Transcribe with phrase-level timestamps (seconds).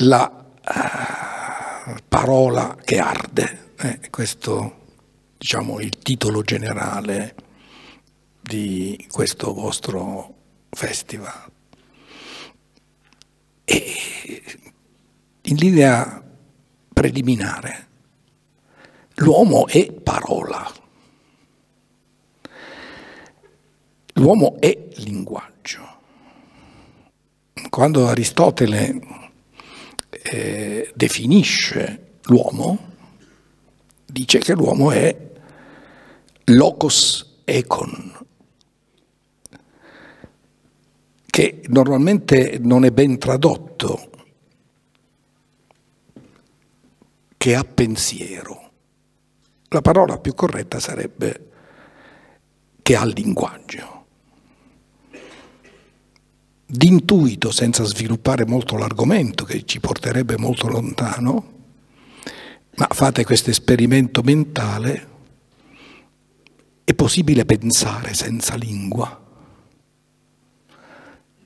[0.00, 3.72] la uh, parola che arde.
[3.76, 4.78] Eh, questo
[5.36, 7.34] diciamo il titolo generale
[8.40, 10.34] di questo vostro
[10.70, 11.50] festival.
[13.64, 14.42] E
[15.42, 16.22] in linea
[16.92, 17.88] preliminare,
[19.14, 20.70] l'uomo è parola,
[24.14, 25.98] l'uomo è linguaggio.
[27.70, 29.19] Quando Aristotele
[30.10, 32.92] eh, definisce l'uomo,
[34.04, 35.30] dice che l'uomo è
[36.44, 38.18] locus econ,
[41.26, 44.10] che normalmente non è ben tradotto,
[47.36, 48.70] che ha pensiero.
[49.68, 51.50] La parola più corretta sarebbe
[52.82, 53.99] che ha linguaggio.
[56.72, 61.52] D'intuito, senza sviluppare molto l'argomento, che ci porterebbe molto lontano,
[62.76, 65.08] ma fate questo esperimento mentale,
[66.84, 69.20] è possibile pensare senza lingua.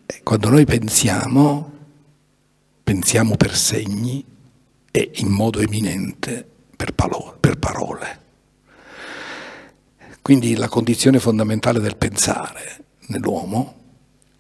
[0.05, 1.73] E quando noi pensiamo,
[2.85, 4.23] pensiamo per segni
[4.91, 8.21] e in modo eminente per, palo- per parole.
[10.21, 13.84] Quindi la condizione fondamentale del pensare nell'uomo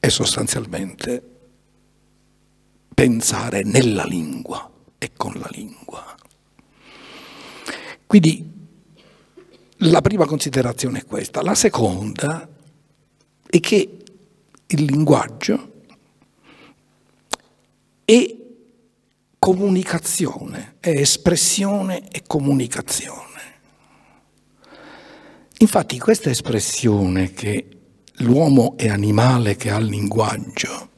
[0.04, 1.22] è sostanzialmente
[2.94, 6.14] pensare nella lingua e con la lingua.
[8.06, 8.52] Quindi
[9.78, 11.42] la prima considerazione è questa.
[11.42, 12.46] La seconda
[13.46, 14.04] è che
[14.66, 15.72] il linguaggio
[18.04, 18.36] è
[19.38, 23.22] comunicazione, è espressione e comunicazione.
[25.58, 27.73] Infatti questa espressione che
[28.18, 30.92] l'uomo è animale che ha il linguaggio,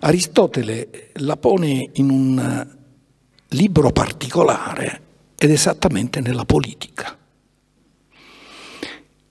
[0.00, 2.76] Aristotele la pone in un
[3.48, 5.00] libro particolare
[5.36, 7.16] ed esattamente nella politica.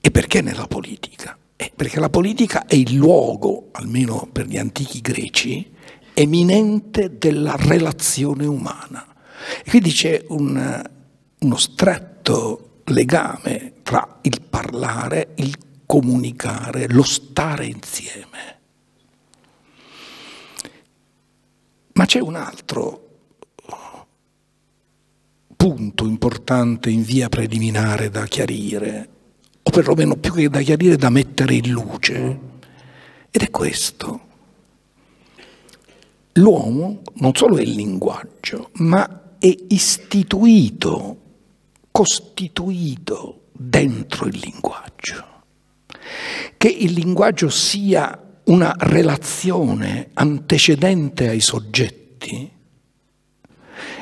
[0.00, 1.36] E perché nella politica?
[1.56, 5.72] Eh, perché la politica è il luogo, almeno per gli antichi greci,
[6.12, 9.06] eminente della relazione umana.
[9.64, 10.82] E quindi c'è un,
[11.38, 15.56] uno stretto legame tra il parlare, il
[15.88, 18.58] comunicare, lo stare insieme.
[21.94, 23.06] Ma c'è un altro
[25.56, 29.08] punto importante in via preliminare da chiarire,
[29.62, 32.40] o perlomeno più che da chiarire da mettere in luce,
[33.30, 34.20] ed è questo.
[36.34, 41.20] L'uomo non solo è il linguaggio, ma è istituito,
[41.90, 45.37] costituito dentro il linguaggio.
[46.56, 52.56] Che il linguaggio sia una relazione antecedente ai soggetti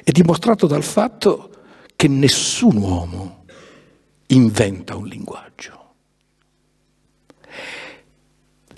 [0.03, 1.50] è dimostrato dal fatto
[1.97, 3.44] che nessun uomo
[4.28, 5.94] inventa un linguaggio.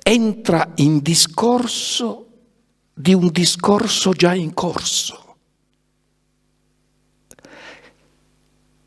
[0.02, 2.26] Entra in discorso
[2.94, 5.36] di un discorso già in corso.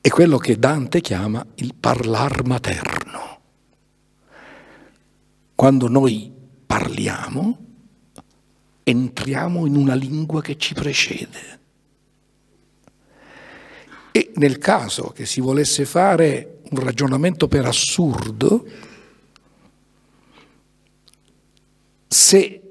[0.02, 3.31] È quello che Dante chiama il parlar materno.
[5.62, 6.34] Quando noi
[6.66, 7.66] parliamo,
[8.82, 11.60] entriamo in una lingua che ci precede.
[14.12, 18.66] E nel caso che si volesse fare un ragionamento per assurdo,
[22.08, 22.62] se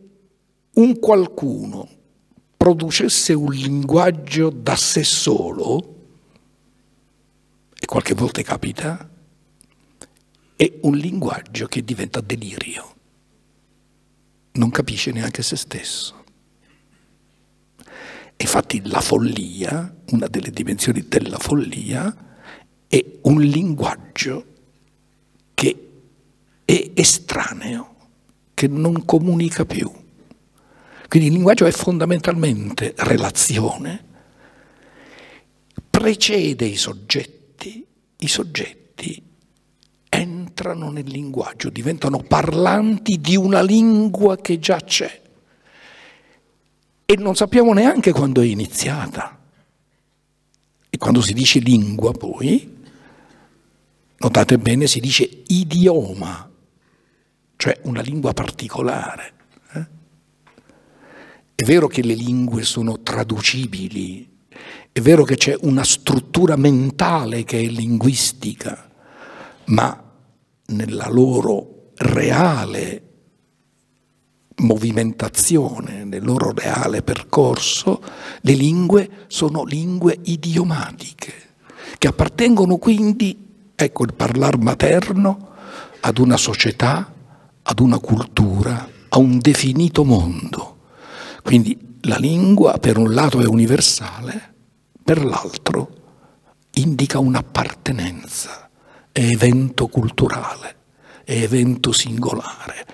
[0.73, 1.89] un qualcuno
[2.57, 5.95] producesse un linguaggio da sé solo,
[7.79, 9.10] e qualche volta capita,
[10.61, 12.95] è un linguaggio che diventa delirio,
[14.53, 16.23] non capisce neanche se stesso.
[18.37, 22.15] Infatti la follia, una delle dimensioni della follia,
[22.87, 24.45] è un linguaggio
[25.55, 25.89] che
[26.67, 27.95] è estraneo,
[28.53, 29.91] che non comunica più.
[31.09, 34.05] Quindi il linguaggio è fondamentalmente relazione,
[35.89, 37.83] precede i soggetti,
[38.19, 39.29] i soggetti
[40.11, 45.21] entrano nel linguaggio, diventano parlanti di una lingua che già c'è
[47.11, 49.37] e non sappiamo neanche quando è iniziata.
[50.89, 52.77] E quando si dice lingua poi,
[54.19, 56.49] notate bene, si dice idioma,
[57.57, 59.33] cioè una lingua particolare.
[61.55, 64.29] È vero che le lingue sono traducibili,
[64.93, 68.90] è vero che c'è una struttura mentale che è linguistica,
[69.71, 70.03] ma
[70.67, 73.03] nella loro reale
[74.61, 78.01] movimentazione, nel loro reale percorso,
[78.43, 81.33] le lingue sono lingue idiomatiche,
[81.99, 85.49] che appartengono quindi, ecco il parlare materno,
[86.01, 87.13] ad una società,
[87.63, 90.79] ad una cultura, a un definito mondo.
[91.43, 94.55] Quindi la lingua per un lato è universale,
[95.03, 95.99] per l'altro
[96.75, 98.60] indica un'appartenenza,
[99.13, 100.77] è evento culturale,
[101.25, 102.87] è evento singolare.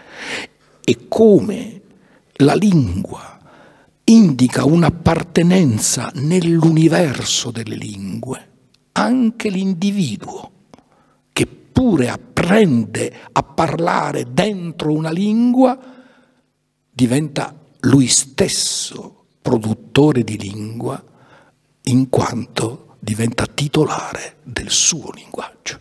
[0.83, 1.83] E come
[2.37, 3.39] la lingua
[4.05, 8.51] indica un'appartenenza nell'universo delle lingue,
[8.93, 10.53] anche l'individuo
[11.33, 15.79] che pure apprende a parlare dentro una lingua
[16.91, 21.03] diventa lui stesso produttore di lingua
[21.83, 25.81] in quanto diventa titolare del suo linguaggio.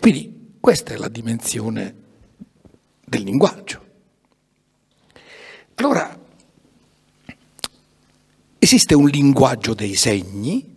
[0.00, 1.94] Quindi questa è la dimensione
[3.04, 3.84] del linguaggio.
[5.76, 6.18] Allora,
[8.58, 10.74] esiste un linguaggio dei segni,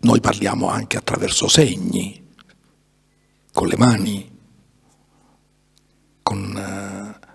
[0.00, 2.26] noi parliamo anche attraverso segni,
[3.52, 4.36] con le mani,
[6.22, 7.26] con uh,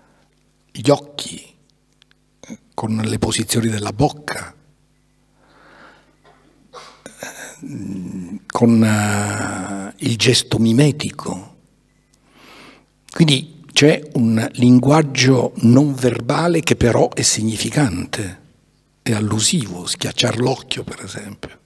[0.70, 1.54] gli occhi,
[2.74, 4.54] con le posizioni della bocca,
[8.46, 11.56] con uh, il gesto mimetico.
[13.10, 18.40] Quindi c'è un linguaggio non verbale che però è significante,
[19.02, 21.58] è allusivo, schiacciare l'occhio per esempio.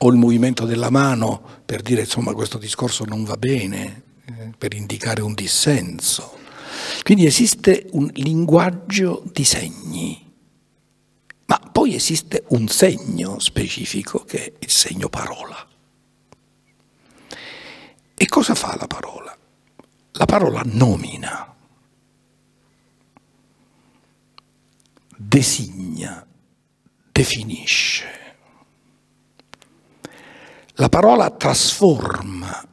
[0.00, 4.74] O il movimento della mano per dire insomma questo discorso non va bene, eh, per
[4.74, 6.36] indicare un dissenso.
[7.02, 10.27] Quindi esiste un linguaggio di segni,
[11.48, 15.66] ma poi esiste un segno specifico che è il segno parola.
[18.14, 19.34] E cosa fa la parola?
[20.12, 21.54] La parola nomina,
[25.16, 26.26] designa,
[27.10, 28.06] definisce.
[30.74, 32.66] La parola trasforma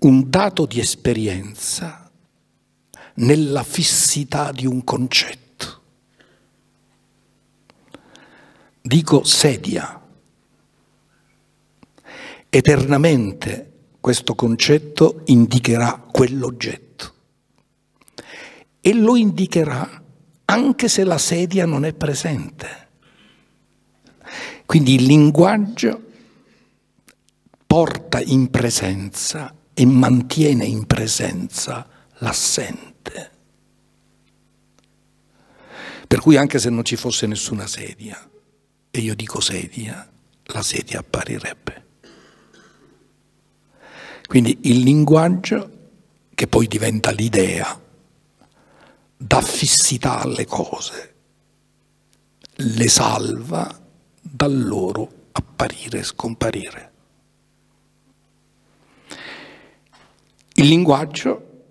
[0.00, 2.10] un dato di esperienza
[3.14, 5.43] nella fissità di un concetto.
[8.86, 9.98] Dico sedia.
[12.50, 17.14] Eternamente questo concetto indicherà quell'oggetto
[18.82, 20.02] e lo indicherà
[20.44, 22.88] anche se la sedia non è presente.
[24.66, 26.02] Quindi il linguaggio
[27.66, 31.88] porta in presenza e mantiene in presenza
[32.18, 33.30] l'assente.
[36.06, 38.28] Per cui anche se non ci fosse nessuna sedia,
[38.96, 40.08] e io dico sedia,
[40.44, 41.86] la sedia apparirebbe.
[44.24, 45.88] Quindi il linguaggio,
[46.32, 47.76] che poi diventa l'idea,
[49.16, 51.14] dà fissità alle cose,
[52.54, 53.68] le salva
[54.20, 56.92] dal loro apparire e scomparire.
[60.52, 61.64] Il linguaggio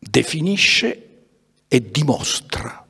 [0.00, 1.26] definisce
[1.68, 2.83] e dimostra.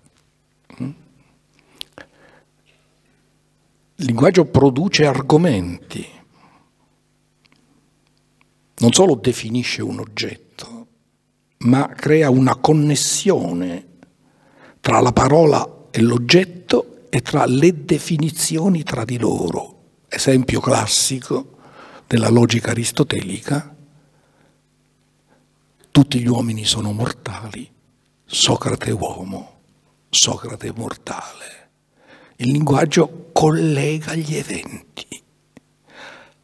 [3.97, 6.07] Linguaggio produce argomenti,
[8.77, 10.87] non solo definisce un oggetto,
[11.59, 13.89] ma crea una connessione
[14.81, 19.73] tra la parola e l'oggetto e tra le definizioni tra di loro.
[20.09, 21.57] Esempio classico
[22.07, 23.75] della logica aristotelica
[25.95, 27.73] tutti gli uomini sono mortali,
[28.25, 29.61] Socrate uomo,
[30.11, 31.64] Socrate mortale.
[32.37, 35.07] Il linguaggio collega gli eventi.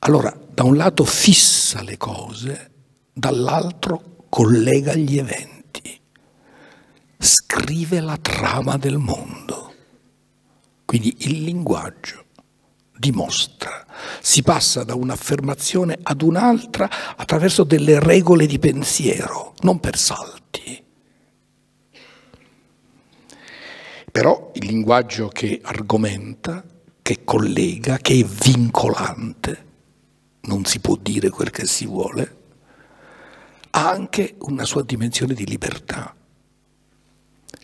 [0.00, 2.70] Allora, da un lato fissa le cose,
[3.12, 6.00] dall'altro collega gli eventi,
[7.18, 9.74] scrive la trama del mondo.
[10.84, 12.24] Quindi il linguaggio
[13.00, 13.86] dimostra.
[14.20, 20.84] Si passa da un'affermazione ad un'altra attraverso delle regole di pensiero, non per salti.
[24.10, 26.64] Però il linguaggio che argomenta,
[27.02, 29.66] che collega, che è vincolante,
[30.42, 32.36] non si può dire quel che si vuole,
[33.70, 36.14] ha anche una sua dimensione di libertà,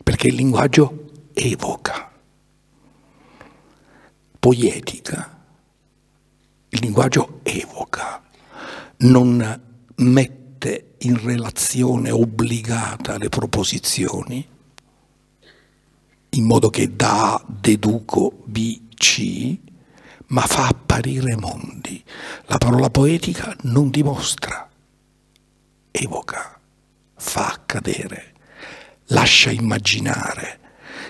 [0.02, 2.06] perché il linguaggio evoca
[4.46, 5.44] poietica,
[6.68, 8.22] il linguaggio evoca,
[8.98, 9.60] non
[9.96, 14.46] mette in relazione obbligata le proposizioni,
[16.36, 19.56] in modo che da A deduco B, C,
[20.28, 22.02] ma fa apparire mondi.
[22.46, 24.68] La parola poetica non dimostra,
[25.90, 26.60] evoca,
[27.14, 28.34] fa accadere,
[29.06, 30.60] lascia immaginare.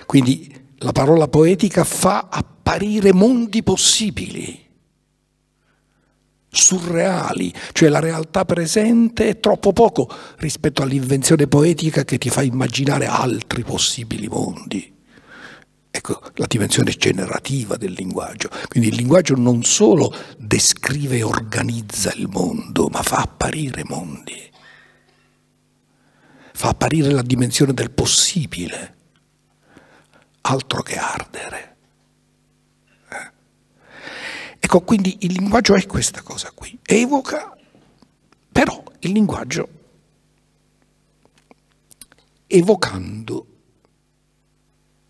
[0.05, 4.65] Quindi la parola poetica fa apparire mondi possibili,
[6.49, 13.07] surreali, cioè la realtà presente è troppo poco rispetto all'invenzione poetica che ti fa immaginare
[13.07, 14.95] altri possibili mondi.
[15.97, 18.51] Ecco la dimensione generativa del linguaggio.
[18.67, 24.39] Quindi il linguaggio non solo descrive e organizza il mondo, ma fa apparire mondi.
[26.53, 28.95] Fa apparire la dimensione del possibile,
[30.41, 31.77] altro che ardere.
[33.09, 33.31] Eh?
[34.59, 37.57] Ecco, quindi il linguaggio è questa cosa qui, evoca,
[38.51, 39.69] però il linguaggio
[42.45, 43.46] evocando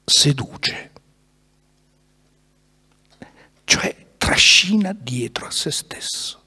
[0.10, 0.92] seduce,
[3.66, 6.44] cioè trascina dietro a se stesso.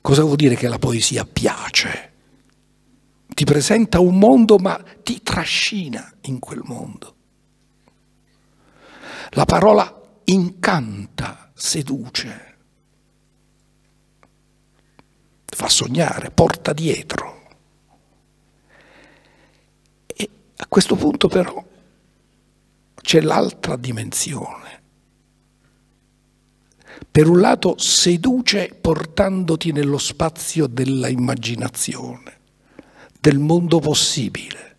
[0.00, 2.12] Cosa vuol dire che la poesia piace?
[3.28, 7.14] Ti presenta un mondo ma ti trascina in quel mondo.
[9.30, 12.56] La parola incanta, seduce,
[15.44, 17.37] fa sognare, porta dietro.
[20.60, 21.64] A questo punto però
[23.00, 24.82] c'è l'altra dimensione.
[27.10, 32.38] Per un lato seduce portandoti nello spazio della immaginazione,
[33.20, 34.76] del mondo possibile,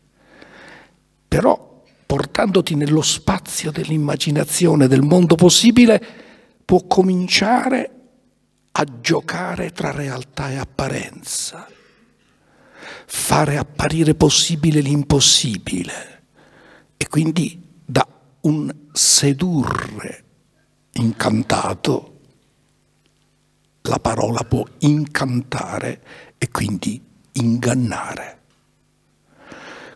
[1.27, 6.05] però portandoti nello spazio dell'immaginazione, del mondo possibile,
[6.65, 7.91] può cominciare
[8.74, 11.67] a giocare tra realtà e apparenza
[13.11, 16.23] fare apparire possibile l'impossibile
[16.95, 18.07] e quindi da
[18.41, 20.23] un sedurre
[20.91, 22.19] incantato
[23.81, 26.03] la parola può incantare
[26.37, 28.41] e quindi ingannare.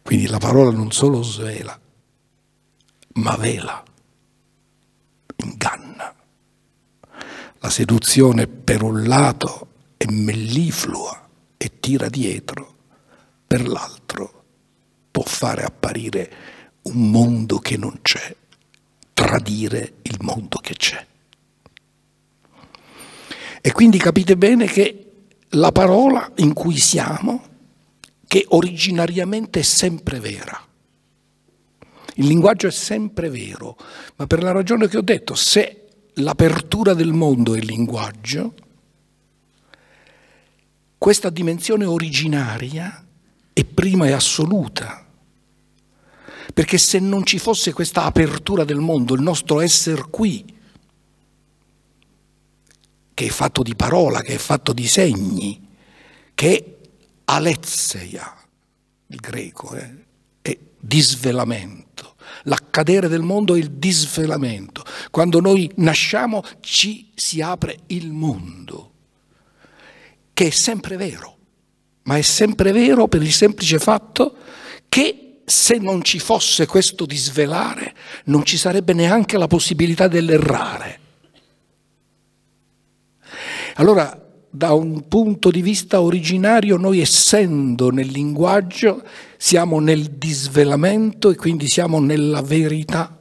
[0.01, 1.79] Quindi la parola non solo svela,
[3.13, 3.83] ma vela,
[5.35, 6.15] inganna.
[7.59, 9.67] La seduzione per un lato
[9.97, 12.72] è melliflua e tira dietro,
[13.53, 14.45] per l'altro
[15.11, 16.31] può fare apparire
[16.85, 18.35] un mondo che non c'è,
[19.13, 21.05] tradire il mondo che c'è.
[23.61, 25.11] E quindi capite bene che
[25.49, 27.43] la parola in cui siamo,
[28.25, 30.59] che originariamente è sempre vera,
[32.15, 33.77] il linguaggio è sempre vero,
[34.15, 38.55] ma per la ragione che ho detto, se l'apertura del mondo è il linguaggio,
[40.97, 43.02] questa dimensione originaria
[43.53, 45.05] e prima è assoluta.
[46.53, 50.45] Perché se non ci fosse questa apertura del mondo, il nostro essere qui,
[53.13, 55.67] che è fatto di parola, che è fatto di segni,
[56.33, 56.77] che è
[57.25, 58.35] alezzeia,
[59.07, 60.05] il greco, eh,
[60.41, 62.15] è disvelamento.
[62.43, 64.83] L'accadere del mondo è il disvelamento.
[65.11, 68.91] Quando noi nasciamo ci si apre il mondo,
[70.33, 71.32] che è sempre vero
[72.03, 74.35] ma è sempre vero per il semplice fatto
[74.89, 77.93] che se non ci fosse questo disvelare
[78.25, 80.99] non ci sarebbe neanche la possibilità dell'errare.
[83.75, 84.19] Allora,
[84.49, 89.03] da un punto di vista originario, noi essendo nel linguaggio,
[89.35, 93.19] siamo nel disvelamento e quindi siamo nella verità,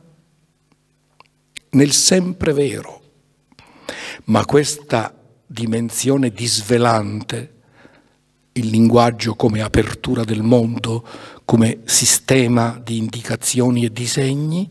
[1.70, 3.00] nel sempre vero.
[4.24, 5.14] Ma questa
[5.46, 7.61] dimensione disvelante
[8.52, 11.06] il linguaggio come apertura del mondo,
[11.44, 14.68] come sistema di indicazioni e disegni?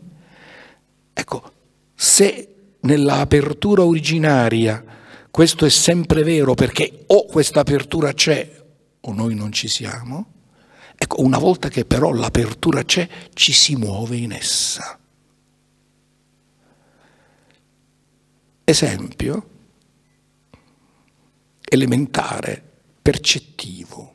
[1.12, 1.52] Ecco,
[1.94, 4.84] se nella apertura originaria
[5.30, 8.60] questo è sempre vero perché o questa apertura c'è
[9.00, 10.32] o noi non ci siamo,
[10.94, 14.98] ecco, una volta che però l'apertura c'è, ci si muove in essa.
[18.64, 19.46] Esempio
[21.64, 22.71] elementare
[23.02, 24.14] percettivo.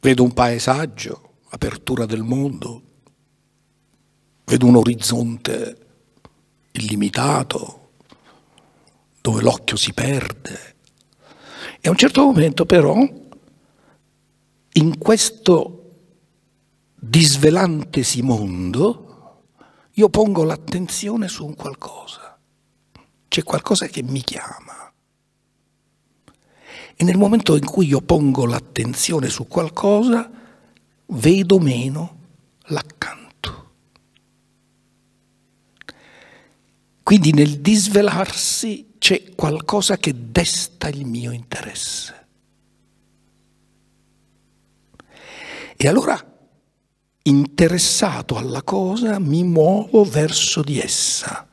[0.00, 2.82] Vedo un paesaggio, apertura del mondo,
[4.44, 5.86] vedo un orizzonte
[6.72, 7.90] illimitato,
[9.20, 10.76] dove l'occhio si perde.
[11.80, 12.96] E a un certo momento però,
[14.72, 15.80] in questo
[16.94, 19.04] disvelantesi mondo,
[19.92, 22.38] io pongo l'attenzione su un qualcosa.
[23.28, 24.83] C'è qualcosa che mi chiama.
[26.96, 30.30] E nel momento in cui io pongo l'attenzione su qualcosa,
[31.06, 32.18] vedo meno
[32.66, 33.72] l'accanto.
[37.02, 42.26] Quindi nel disvelarsi c'è qualcosa che desta il mio interesse.
[45.76, 46.18] E allora,
[47.24, 51.46] interessato alla cosa, mi muovo verso di essa,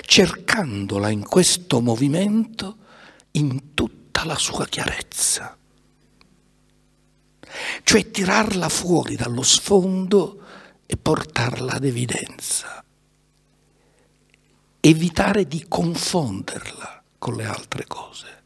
[0.00, 2.78] cercandola in questo movimento
[3.36, 5.56] in tutta la sua chiarezza.
[7.82, 10.42] Cioè tirarla fuori dallo sfondo
[10.86, 12.84] e portarla ad evidenza.
[14.80, 18.42] Evitare di confonderla con le altre cose.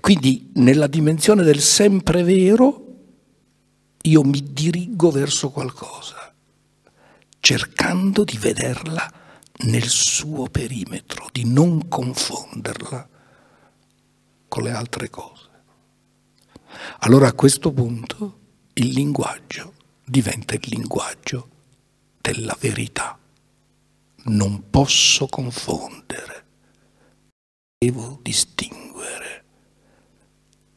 [0.00, 2.86] Quindi nella dimensione del sempre vero
[4.02, 6.34] io mi dirigo verso qualcosa,
[7.38, 9.19] cercando di vederla
[9.62, 13.08] nel suo perimetro, di non confonderla
[14.48, 15.48] con le altre cose.
[17.00, 18.38] Allora a questo punto
[18.74, 19.74] il linguaggio
[20.04, 21.48] diventa il linguaggio
[22.20, 23.18] della verità.
[24.22, 26.44] Non posso confondere,
[27.78, 29.44] devo distinguere,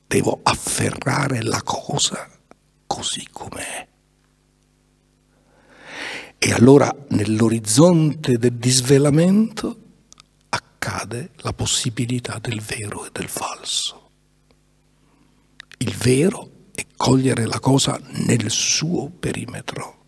[0.08, 2.30] devo afferrare la cosa
[2.88, 3.88] così com'è.
[6.46, 9.78] E allora nell'orizzonte del disvelamento
[10.50, 14.10] accade la possibilità del vero e del falso.
[15.78, 20.04] Il vero è cogliere la cosa nel suo perimetro,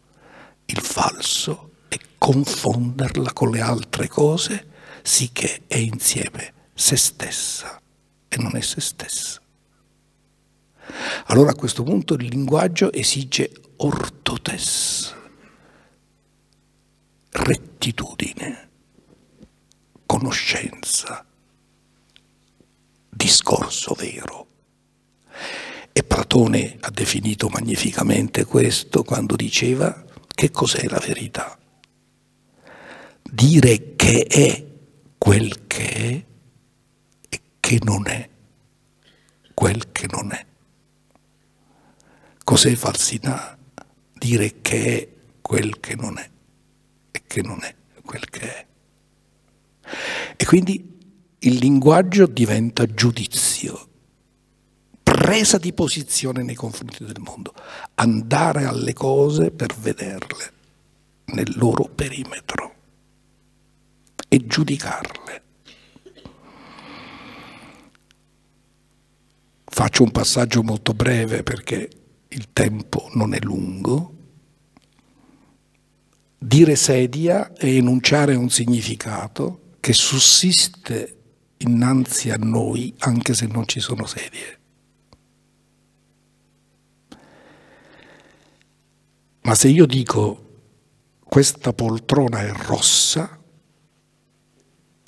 [0.65, 4.67] il falso è confonderla con le altre cose,
[5.03, 7.81] sicché è insieme se stessa
[8.27, 9.39] e non è se stessa.
[11.27, 15.23] Allora a questo punto il linguaggio esige ortotes,
[17.35, 18.69] rettitudine,
[20.05, 21.25] conoscenza,
[23.09, 24.47] discorso vero.
[25.91, 31.57] E Platone ha definito magnificamente questo quando diceva che cos'è la verità.
[33.21, 34.65] Dire che è
[35.17, 36.25] quel che è
[37.29, 38.29] e che non è
[39.53, 40.45] quel che non è.
[42.43, 43.57] Cos'è falsità?
[44.13, 45.09] Dire che è
[45.41, 46.29] quel che non è
[47.27, 48.65] che non è quel che è.
[50.37, 50.93] E quindi
[51.39, 53.89] il linguaggio diventa giudizio
[55.03, 57.53] presa di posizione nei confronti del mondo,
[57.95, 60.53] andare alle cose per vederle
[61.25, 62.73] nel loro perimetro
[64.27, 65.43] e giudicarle.
[69.63, 71.89] Faccio un passaggio molto breve perché
[72.29, 74.14] il tempo non è lungo.
[76.37, 81.17] Dire sedia è enunciare un significato che sussiste
[81.57, 84.59] innanzi a noi anche se non ci sono sedie.
[89.41, 90.41] Ma se io dico
[91.23, 93.39] questa poltrona è rossa,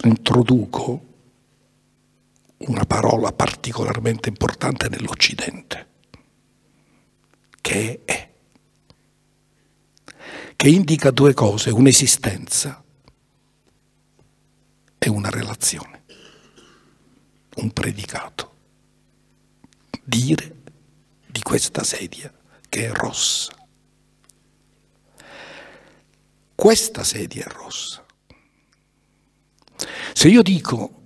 [0.03, 1.05] introduco
[2.57, 5.87] una parola particolarmente importante nell'Occidente,
[7.61, 8.26] che è,
[10.58, 12.84] che indica due cose, un'esistenza
[14.98, 16.04] e una relazione,
[17.56, 18.56] un predicato.
[20.04, 20.56] Dire
[21.26, 22.34] di questa sedia
[22.67, 23.58] che è rossa
[26.58, 28.04] questa sedia è rossa.
[30.12, 31.02] Se io dico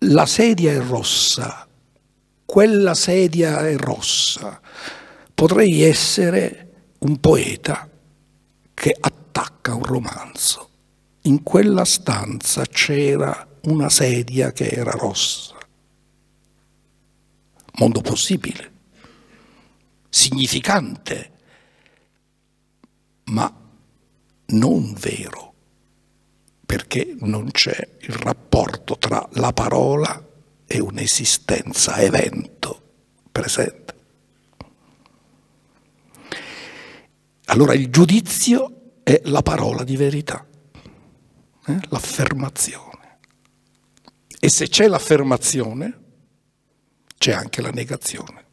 [0.00, 1.68] la sedia è rossa,
[2.44, 4.60] quella sedia è rossa,
[5.32, 7.87] potrei essere un poeta
[8.78, 10.70] che attacca un romanzo.
[11.22, 15.56] In quella stanza c'era una sedia che era rossa.
[17.72, 18.72] Mondo possibile,
[20.08, 21.30] significante,
[23.24, 23.52] ma
[24.46, 25.54] non vero,
[26.64, 30.24] perché non c'è il rapporto tra la parola
[30.64, 32.82] e un'esistenza, evento
[33.32, 33.96] presente.
[37.50, 40.46] Allora il giudizio è la parola di verità,
[41.66, 41.80] eh?
[41.88, 43.18] l'affermazione.
[44.40, 45.98] E se c'è l'affermazione,
[47.16, 48.46] c'è anche la negazione.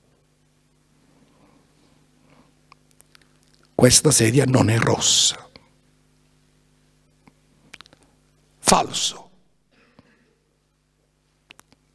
[3.75, 5.45] Questa sedia non è rossa.
[8.65, 9.29] falso.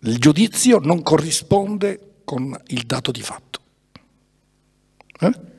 [0.02, 3.60] Il giudizio non corrisponde con il dato di fatto.
[5.18, 5.49] Eh?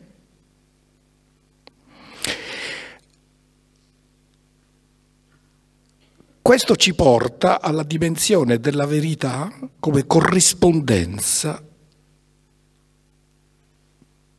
[6.41, 11.63] Questo ci porta alla dimensione della verità come corrispondenza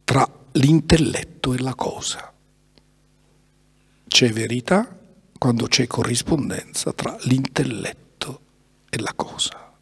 [0.03, 2.33] tra l'intelletto e la cosa.
[4.09, 4.99] C'è verità
[5.39, 8.41] quando c'è corrispondenza tra l'intelletto
[8.91, 9.73] e la cosa.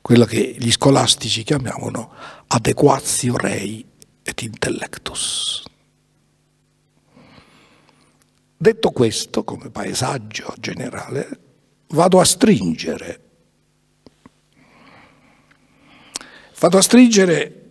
[0.00, 2.12] Quella che gli scolastici chiamavano
[2.46, 3.84] adequatio rei
[4.22, 5.64] et intellectus.
[8.58, 11.40] Detto questo, come paesaggio generale,
[11.88, 13.20] vado a stringere.
[16.58, 17.68] Vado a stringere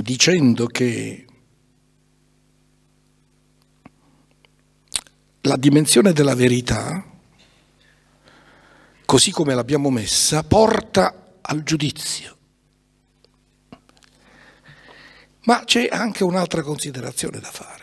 [0.00, 1.26] dicendo che
[5.40, 7.04] la dimensione della verità,
[9.04, 12.36] così come l'abbiamo messa, porta al giudizio.
[15.44, 17.79] Ma c'è anche un'altra considerazione da fare.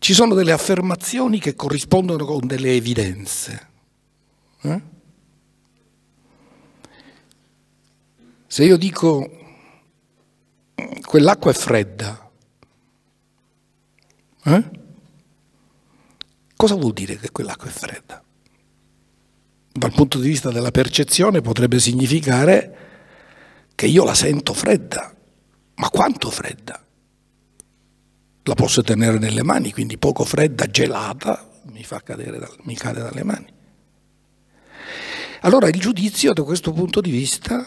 [0.00, 3.68] Ci sono delle affermazioni che corrispondono con delle evidenze.
[4.62, 4.80] Eh?
[8.46, 9.30] Se io dico
[11.02, 12.30] quell'acqua è fredda,
[14.44, 14.70] eh?
[16.56, 18.24] Cosa vuol dire che quell'acqua è fredda?
[19.70, 22.78] Dal punto di vista della percezione potrebbe significare
[23.74, 25.14] che io la sento fredda,
[25.74, 26.82] ma quanto fredda?
[28.50, 33.22] La posso tenere nelle mani, quindi poco fredda, gelata, mi, fa cadere, mi cade dalle
[33.22, 33.46] mani.
[35.42, 37.64] Allora il giudizio da questo punto di vista,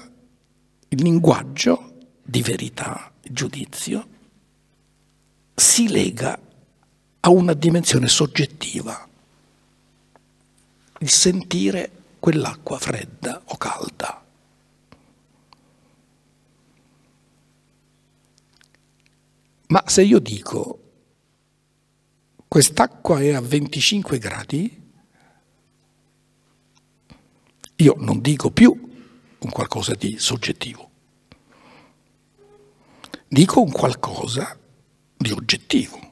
[0.89, 4.08] il linguaggio di verità, il giudizio,
[5.56, 6.38] si lega
[7.22, 9.08] ha una dimensione soggettiva,
[11.00, 14.22] il sentire quell'acqua fredda o calda.
[19.73, 20.81] Ma se io dico
[22.47, 24.81] quest'acqua è a 25 gradi,
[27.77, 30.91] io non dico più un qualcosa di soggettivo,
[33.27, 34.55] dico un qualcosa
[35.17, 36.12] di oggettivo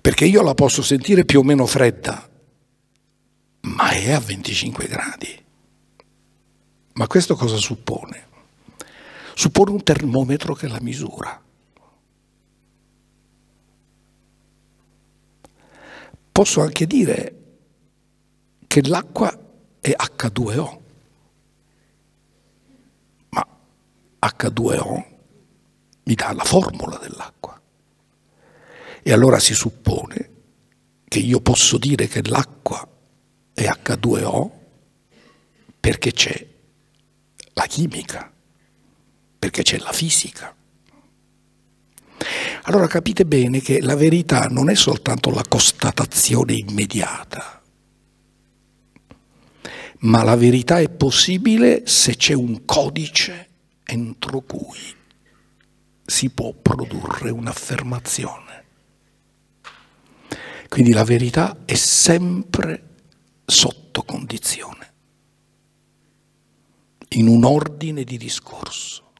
[0.00, 2.28] perché io la posso sentire più o meno fredda,
[3.60, 5.44] ma è a 25 gradi.
[6.94, 8.30] Ma questo cosa suppone?
[9.34, 11.40] Suppone un termometro che la misura.
[16.32, 17.36] Posso anche dire
[18.66, 19.30] che l'acqua
[19.80, 20.78] è H2O,
[23.30, 23.46] ma
[24.20, 25.04] H2O
[26.04, 27.60] mi dà la formula dell'acqua.
[29.02, 30.30] E allora si suppone
[31.04, 32.88] che io posso dire che l'acqua
[33.52, 34.50] è H2O
[35.78, 36.48] perché c'è
[37.52, 38.31] la chimica,
[39.42, 40.54] perché c'è la fisica.
[42.62, 47.60] Allora capite bene che la verità non è soltanto la constatazione immediata,
[50.02, 53.48] ma la verità è possibile se c'è un codice
[53.82, 54.78] entro cui
[56.06, 58.64] si può produrre un'affermazione.
[60.68, 62.90] Quindi la verità è sempre
[63.44, 64.92] sotto condizione,
[67.08, 69.10] in un ordine di discorso.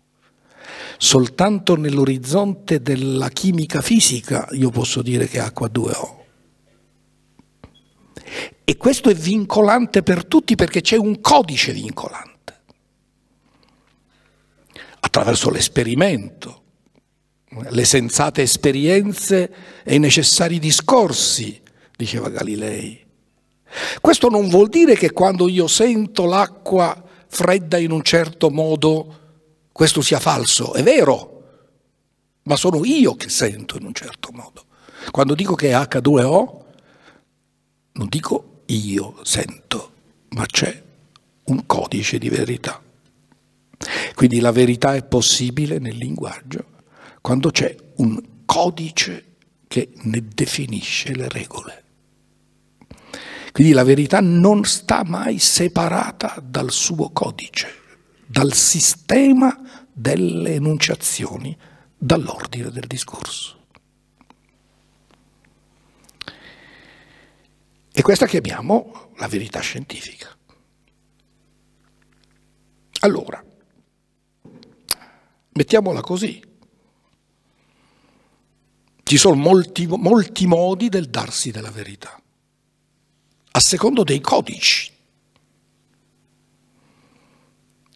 [1.05, 6.21] Soltanto nell'orizzonte della chimica fisica io posso dire che acqua 2O.
[8.63, 12.61] E questo è vincolante per tutti perché c'è un codice vincolante.
[15.01, 16.63] Attraverso l'esperimento,
[17.49, 21.61] le sensate esperienze e i necessari discorsi,
[21.97, 23.05] diceva Galilei.
[24.01, 29.22] Questo non vuol dire che quando io sento l'acqua fredda in un certo modo,
[29.73, 31.43] questo sia falso, è vero,
[32.45, 34.67] ma sono io che sento in un certo modo.
[35.11, 36.61] Quando dico che è H2O,
[37.93, 39.93] non dico io sento,
[40.31, 40.83] ma c'è
[41.45, 42.81] un codice di verità.
[44.15, 46.67] Quindi la verità è possibile nel linguaggio
[47.21, 49.37] quando c'è un codice
[49.69, 51.85] che ne definisce le regole.
[53.53, 57.82] Quindi la verità non sta mai separata dal suo codice,
[58.33, 61.55] dal sistema delle enunciazioni,
[61.99, 63.67] dall'ordine del discorso.
[67.93, 70.35] E questa chiamiamo la verità scientifica.
[73.01, 73.45] Allora,
[75.53, 76.43] mettiamola così,
[79.03, 82.19] ci sono molti, molti modi del darsi della verità,
[83.51, 84.92] a secondo dei codici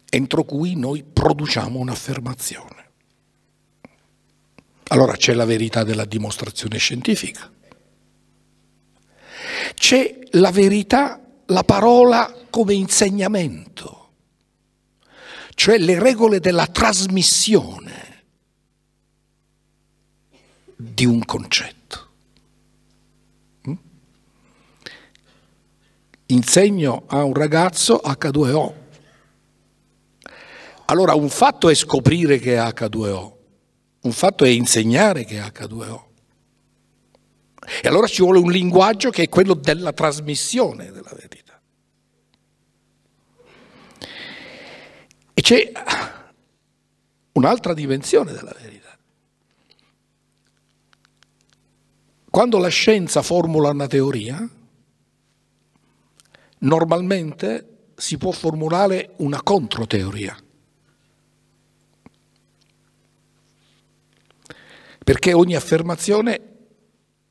[0.09, 2.85] entro cui noi produciamo un'affermazione.
[4.89, 7.51] Allora c'è la verità della dimostrazione scientifica,
[9.73, 14.11] c'è la verità, la parola come insegnamento,
[15.55, 18.07] cioè le regole della trasmissione
[20.77, 22.07] di un concetto.
[23.67, 23.73] Mm?
[26.27, 28.85] Insegno a un ragazzo H2O.
[30.89, 33.33] Allora un fatto è scoprire che è H2O,
[34.01, 36.05] un fatto è insegnare che è H2O.
[37.81, 41.59] E allora ci vuole un linguaggio che è quello della trasmissione della verità.
[45.33, 45.71] E c'è
[47.33, 48.97] un'altra dimensione della verità.
[52.29, 54.49] Quando la scienza formula una teoria,
[56.59, 60.37] normalmente si può formulare una controteoria.
[65.07, 66.37] Perché ogni affermazione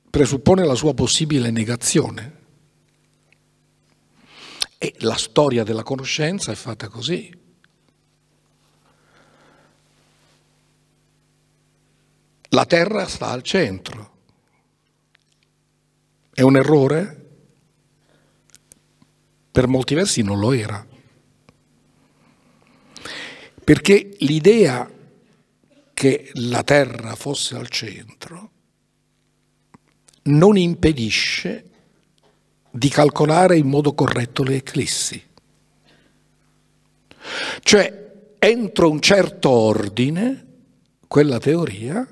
[0.08, 2.38] presuppone la sua possibile negazione.
[4.78, 7.30] E la storia della conoscenza è fatta così.
[12.48, 14.16] La Terra sta al centro.
[16.32, 17.28] È un errore?
[19.52, 20.86] Per molti versi non lo era.
[23.62, 24.94] Perché l'idea
[25.96, 28.50] che la Terra fosse al centro
[30.24, 31.70] non impedisce
[32.70, 35.22] di calcolare in modo corretto le eclissi.
[37.60, 40.46] Cioè, entro un certo ordine,
[41.08, 42.06] quella teoria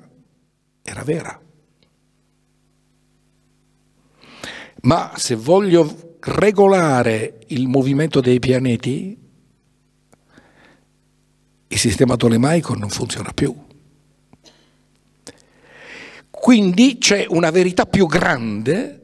[0.81, 1.39] era vera.
[4.81, 9.15] Ma se voglio regolare il movimento dei pianeti,
[11.67, 13.73] il sistema tolemaico non funziona più.
[16.45, 19.01] Quindi c'è una verità più grande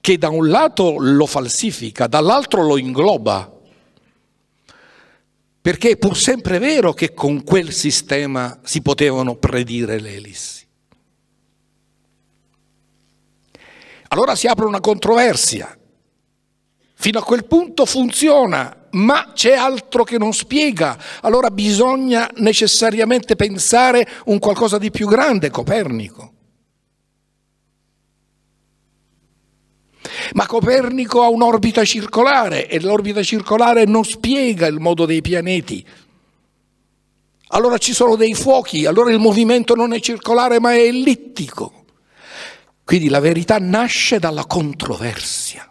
[0.00, 3.52] che da un lato lo falsifica, dall'altro lo ingloba.
[5.60, 10.64] Perché è pur sempre vero che con quel sistema si potevano predire le ellissi.
[14.06, 15.76] Allora si apre una controversia.
[16.94, 20.96] Fino a quel punto funziona, ma c'è altro che non spiega.
[21.22, 26.31] Allora bisogna necessariamente pensare un qualcosa di più grande, Copernico.
[30.34, 35.86] Ma Copernico ha un'orbita circolare e l'orbita circolare non spiega il modo dei pianeti.
[37.48, 41.84] Allora ci sono dei fuochi, allora il movimento non è circolare ma è ellittico.
[42.82, 45.70] Quindi la verità nasce dalla controversia,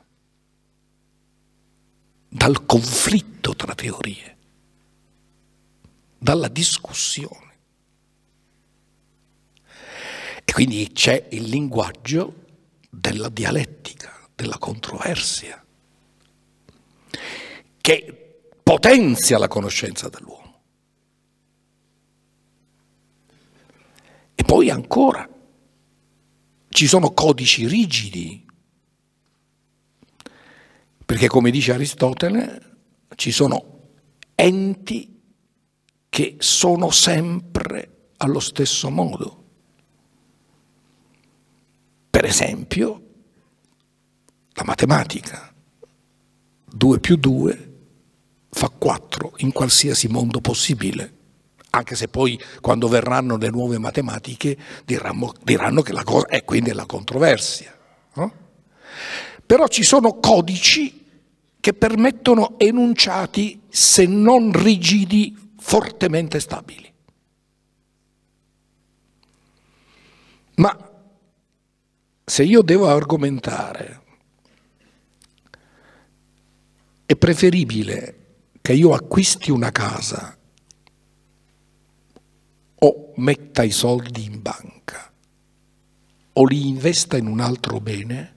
[2.30, 4.38] dal conflitto tra teorie,
[6.20, 7.50] dalla discussione.
[10.46, 12.34] E quindi c'è il linguaggio
[12.90, 15.64] della dialettica della controversia,
[17.80, 20.62] che potenzia la conoscenza dell'uomo.
[24.34, 25.30] E poi ancora,
[26.70, 28.44] ci sono codici rigidi,
[31.06, 32.78] perché come dice Aristotele,
[33.16, 33.90] ci sono
[34.34, 35.22] enti
[36.10, 39.44] che sono sempre allo stesso modo.
[42.10, 43.11] Per esempio,
[44.54, 45.54] la matematica.
[46.74, 47.72] 2 più 2
[48.50, 51.14] fa 4 in qualsiasi mondo possibile,
[51.72, 56.74] anche se poi quando verranno le nuove matematiche diranno, diranno che la cosa è quindi
[56.74, 57.78] la controversia.
[58.16, 58.34] No?
[59.46, 61.06] Però ci sono codici
[61.60, 66.92] che permettono enunciati, se non rigidi, fortemente stabili.
[70.56, 70.90] Ma
[72.24, 74.01] se io devo argomentare
[77.12, 80.34] È preferibile che io acquisti una casa
[82.74, 85.12] o metta i soldi in banca
[86.32, 88.36] o li investa in un altro bene,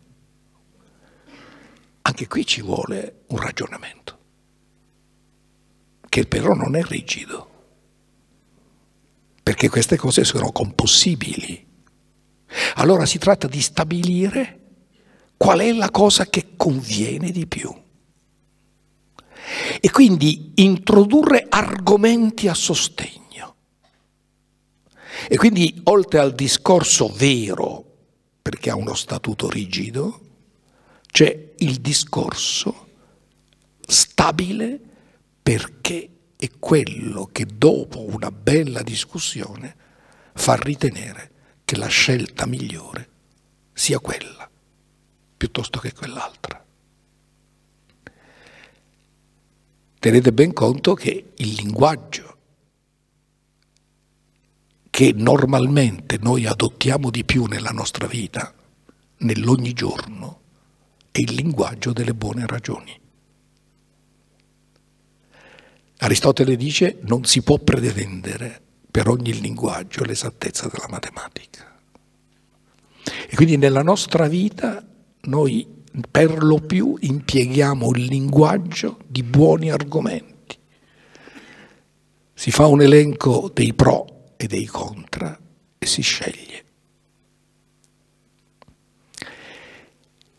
[2.03, 4.19] anche qui ci vuole un ragionamento,
[6.09, 7.51] che però non è rigido,
[9.41, 11.65] perché queste cose sono compossibili.
[12.75, 14.61] Allora si tratta di stabilire
[15.37, 17.83] qual è la cosa che conviene di più
[19.81, 23.23] e quindi introdurre argomenti a sostegno.
[25.29, 27.85] E quindi oltre al discorso vero,
[28.43, 30.21] perché ha uno statuto rigido,
[31.07, 32.89] c'è il discorso
[33.87, 34.81] stabile
[35.43, 39.77] perché è quello che dopo una bella discussione
[40.35, 41.31] fa ritenere
[41.65, 43.09] che la scelta migliore
[43.73, 44.49] sia quella
[45.37, 46.64] piuttosto che quell'altra.
[50.05, 52.37] Tenete ben conto che il linguaggio
[54.91, 58.53] che normalmente noi adottiamo di più nella nostra vita,
[59.21, 60.41] nell'ogni giorno,
[61.11, 63.01] è il linguaggio delle buone ragioni.
[65.97, 71.81] Aristotele dice non si può pretendere per ogni linguaggio l'esattezza della matematica.
[73.27, 74.87] E quindi nella nostra vita
[75.23, 80.59] noi per lo più impieghiamo il linguaggio di buoni argomenti.
[82.35, 85.39] Si fa un elenco dei pro e dei contra
[85.79, 86.65] e si sceglie.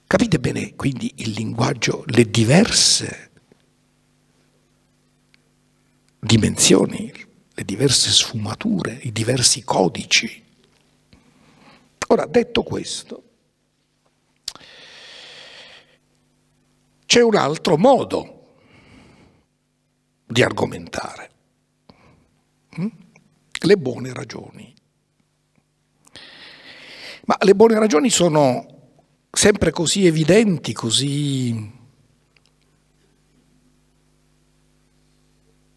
[0.08, 3.32] Capite bene quindi il linguaggio, le diverse
[6.20, 7.12] dimensioni,
[7.54, 10.44] le diverse sfumature, i diversi codici.
[12.08, 13.24] Ora, detto questo,
[17.06, 18.34] c'è un altro modo
[20.26, 21.32] di argomentare,
[22.80, 22.88] mm?
[23.62, 24.74] le buone ragioni.
[27.26, 28.66] Ma le buone ragioni sono
[29.32, 31.74] sempre così evidenti, così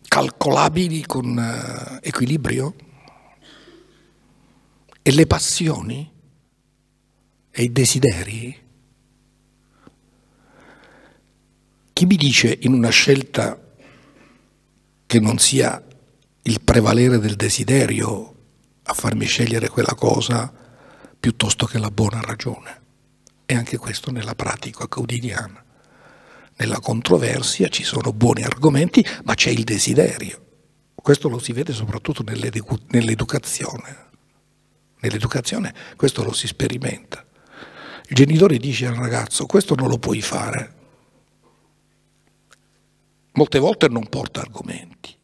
[0.03, 2.75] calcolabili con uh, equilibrio?
[5.01, 6.13] E le passioni?
[7.51, 8.68] E i desideri?
[11.99, 13.61] Chi mi dice in una scelta
[15.05, 15.85] che non sia
[16.43, 18.35] il prevalere del desiderio
[18.85, 20.49] a farmi scegliere quella cosa
[21.19, 22.83] piuttosto che la buona ragione?
[23.45, 25.61] E anche questo nella pratica quotidiana.
[26.59, 30.41] Nella controversia ci sono buoni argomenti, ma c'è il desiderio.
[30.95, 33.97] Questo lo si vede soprattutto nell'educazione.
[35.01, 37.27] Nell'educazione questo lo si sperimenta.
[38.07, 40.77] Il genitore dice al ragazzo questo non lo puoi fare.
[43.33, 45.17] Molte volte non porta argomenti.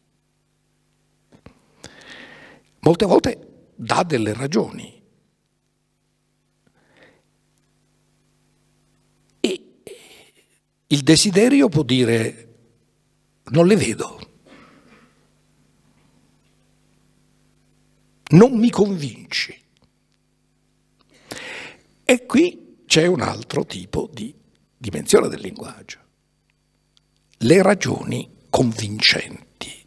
[2.79, 4.95] Molte volte dà delle ragioni.
[10.87, 12.53] Il desiderio può dire
[13.45, 14.19] non le vedo,
[18.29, 19.63] non mi convinci.
[22.03, 24.33] E qui c'è un altro tipo di
[24.77, 26.04] dimensione del linguaggio.
[27.37, 29.85] Le ragioni convincenti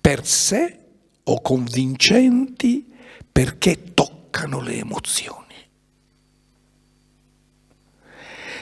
[0.00, 0.78] per sé
[1.24, 2.92] o convincenti
[3.32, 5.54] perché toccano le emozioni.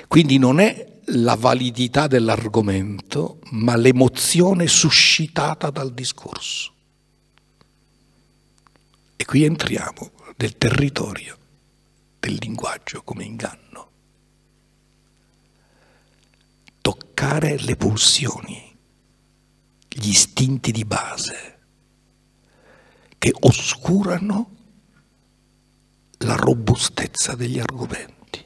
[0.06, 6.72] Quindi non è la validità dell'argomento, ma l'emozione suscitata dal discorso.
[9.16, 11.38] E qui entriamo nel territorio
[12.20, 13.90] del linguaggio come inganno.
[17.22, 18.76] Toccare le pulsioni,
[19.88, 21.58] gli istinti di base
[23.16, 24.56] che oscurano
[26.18, 28.44] la robustezza degli argomenti.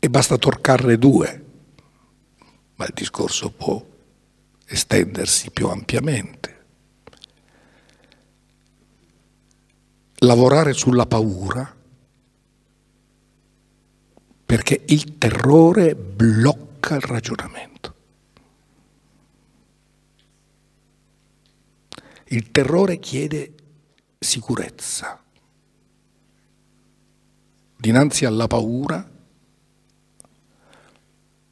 [0.00, 1.44] e basta toccarne due,
[2.74, 3.86] ma il discorso può
[4.66, 6.64] estendersi più ampiamente.
[10.16, 11.82] Lavorare sulla paura
[14.54, 17.94] perché il terrore blocca il ragionamento.
[22.26, 23.52] Il terrore chiede
[24.16, 25.20] sicurezza.
[27.76, 29.10] Dinanzi alla paura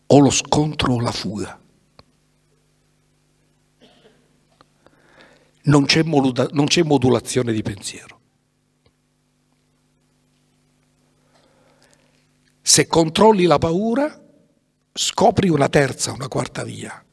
[0.06, 1.60] o lo scontro o la fuga.
[5.62, 8.12] Non c'è, modulazione di pensiero.
[12.62, 14.20] Se controlli la paura,
[14.92, 17.05] scopri una terza, una quarta via.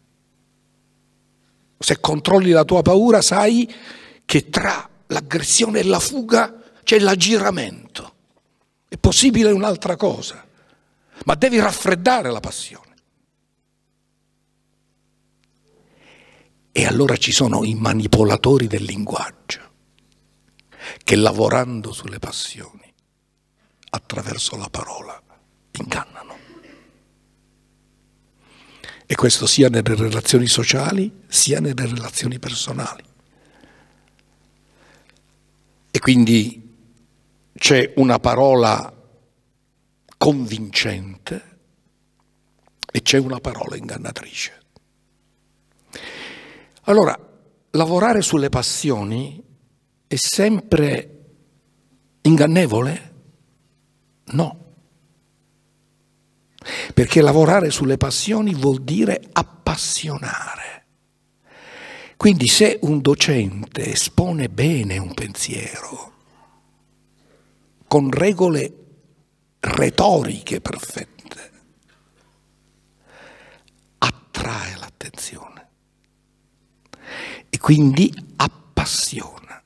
[1.78, 3.74] Se controlli la tua paura, sai
[4.26, 8.16] che tra l'aggressione e la fuga c'è l'aggiramento.
[8.88, 10.46] È possibile un'altra cosa,
[11.26, 12.88] ma devi raffreddare la passione.
[16.72, 19.67] E allora ci sono i manipolatori del linguaggio
[21.04, 22.94] che lavorando sulle passioni,
[23.92, 25.21] attraverso la parola,
[25.80, 26.38] ingannano.
[29.06, 33.04] E questo sia nelle relazioni sociali sia nelle relazioni personali.
[35.92, 36.77] E quindi
[37.56, 38.94] c'è una parola
[40.17, 41.58] convincente
[42.92, 44.58] e c'è una parola ingannatrice.
[46.84, 47.17] Allora,
[47.71, 49.44] lavorare sulle passioni
[50.08, 51.25] è sempre
[52.21, 53.13] ingannevole?
[54.25, 54.69] No.
[56.94, 60.86] Perché lavorare sulle passioni vuol dire appassionare.
[62.18, 66.12] Quindi se un docente espone bene un pensiero,
[67.88, 68.74] con regole
[69.62, 71.52] retoriche perfette,
[74.00, 75.68] attrae l'attenzione
[77.50, 79.64] e quindi appassiona.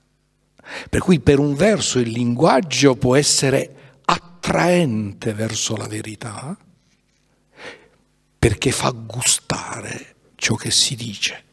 [0.90, 6.56] Per cui per un verso il linguaggio può essere attraente verso la verità
[8.44, 11.44] perché fa gustare ciò che si dice.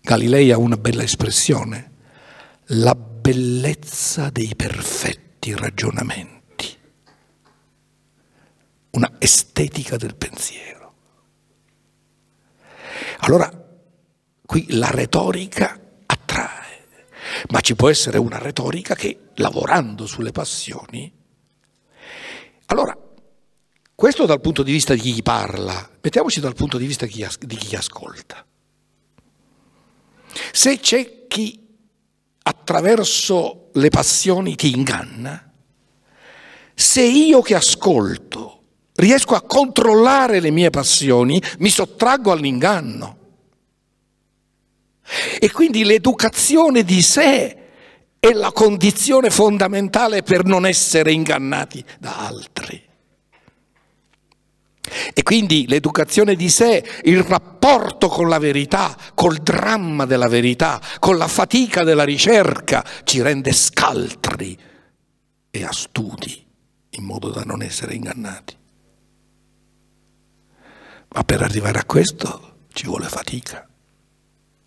[0.00, 1.92] Galilei ha una bella espressione,
[2.70, 6.76] la bellezza dei perfetti ragionamenti,
[8.90, 10.94] una estetica del pensiero.
[13.18, 13.48] Allora,
[14.44, 16.88] qui la retorica attrae,
[17.50, 21.12] ma ci può essere una retorica che, lavorando sulle passioni,
[22.66, 23.06] allora,
[24.00, 27.26] questo dal punto di vista di chi parla, mettiamoci dal punto di vista di chi,
[27.40, 28.46] di chi ascolta.
[30.52, 31.66] Se c'è chi
[32.44, 35.52] attraverso le passioni ti inganna,
[36.76, 38.62] se io che ascolto
[38.94, 43.18] riesco a controllare le mie passioni, mi sottraggo all'inganno.
[45.40, 47.56] E quindi l'educazione di sé
[48.20, 52.86] è la condizione fondamentale per non essere ingannati da altri.
[55.12, 61.16] E quindi l'educazione di sé, il rapporto con la verità, col dramma della verità, con
[61.16, 64.58] la fatica della ricerca, ci rende scaltri
[65.50, 66.46] e astuti
[66.90, 68.56] in modo da non essere ingannati.
[71.10, 73.66] Ma per arrivare a questo ci vuole fatica,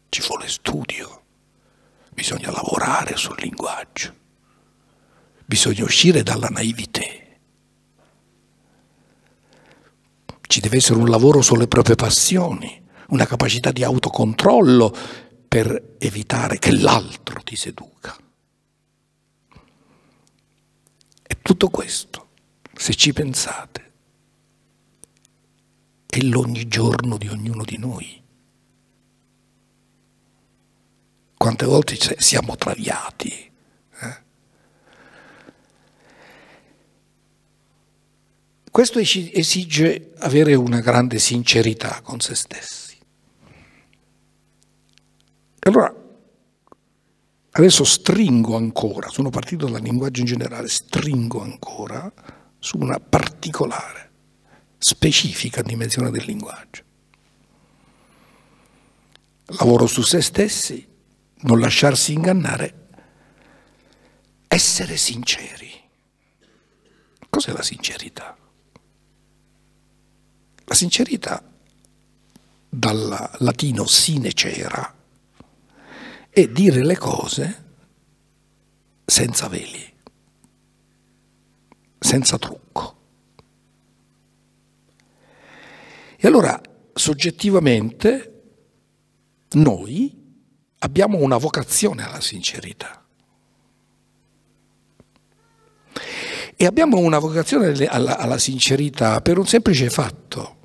[0.09, 1.23] ci vuole studio,
[2.09, 4.13] bisogna lavorare sul linguaggio,
[5.45, 7.20] bisogna uscire dalla naività.
[10.51, 14.93] Ci deve essere un lavoro sulle proprie passioni, una capacità di autocontrollo
[15.47, 18.13] per evitare che l'altro ti seduca.
[21.23, 22.31] E tutto questo,
[22.73, 23.91] se ci pensate,
[26.05, 28.21] è l'ogni giorno di ognuno di noi.
[31.37, 33.50] Quante volte siamo traviati
[38.71, 42.97] Questo esige avere una grande sincerità con se stessi.
[45.59, 45.93] Allora,
[47.51, 52.09] adesso stringo ancora, sono partito dal linguaggio in generale, stringo ancora
[52.59, 54.09] su una particolare,
[54.77, 56.83] specifica dimensione del linguaggio.
[59.47, 60.87] Lavoro su se stessi,
[61.41, 62.87] non lasciarsi ingannare,
[64.47, 65.69] essere sinceri.
[67.29, 68.37] Cos'è la sincerità?
[70.71, 71.43] La sincerità,
[72.69, 74.95] dal latino sine cera,
[76.29, 77.65] è dire le cose
[79.03, 79.93] senza veli,
[81.99, 82.95] senza trucco.
[86.15, 86.61] E allora,
[86.93, 88.43] soggettivamente,
[89.49, 90.39] noi
[90.77, 93.05] abbiamo una vocazione alla sincerità.
[96.55, 100.59] E abbiamo una vocazione alla, alla sincerità per un semplice fatto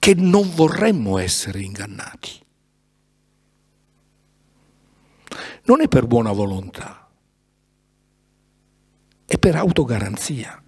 [0.00, 2.30] che non vorremmo essere ingannati.
[5.64, 7.08] Non è per buona volontà,
[9.26, 10.60] è per autogaranzia.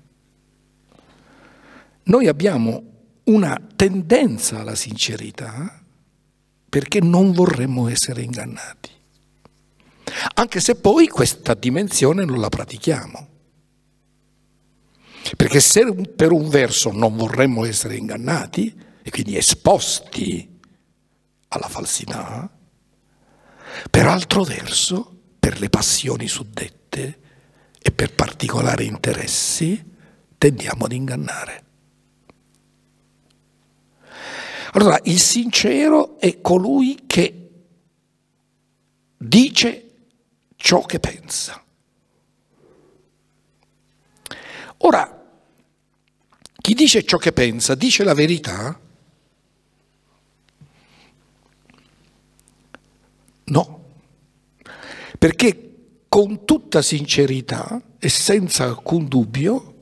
[2.05, 2.85] Noi abbiamo
[3.25, 5.83] una tendenza alla sincerità
[6.69, 8.91] perché non vorremmo essere ingannati,
[10.35, 13.29] anche se poi questa dimensione non la pratichiamo.
[15.37, 20.59] Perché se per un verso non vorremmo essere ingannati, e quindi esposti
[21.49, 22.51] alla falsità,
[23.91, 27.21] per altro verso, per le passioni suddette
[27.79, 29.83] e per particolari interessi,
[30.39, 31.65] tendiamo ad ingannare.
[34.75, 37.51] Allora, il sincero è colui che
[39.19, 39.91] dice
[40.57, 41.63] ciò che pensa.
[44.79, 45.21] Ora,
[46.57, 48.81] chi dice ciò che pensa dice la verità?
[53.53, 53.85] No,
[55.19, 55.75] perché
[56.09, 59.75] con tutta sincerità e senza alcun dubbio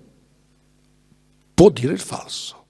[1.54, 2.66] può dire il falso.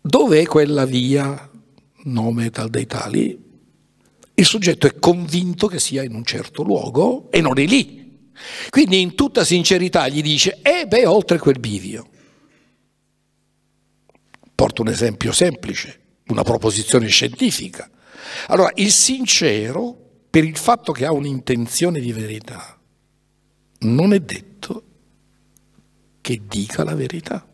[0.00, 1.50] Dove è quella via,
[2.04, 3.48] nome tal dei tali?
[4.34, 8.30] Il soggetto è convinto che sia in un certo luogo e non è lì.
[8.70, 12.08] Quindi in tutta sincerità gli dice, eh beh, oltre quel bivio.
[14.54, 15.99] Porto un esempio semplice,
[16.30, 17.90] una proposizione scientifica.
[18.48, 19.96] Allora, il sincero,
[20.30, 22.78] per il fatto che ha un'intenzione di verità,
[23.80, 24.84] non è detto
[26.20, 27.46] che dica la verità.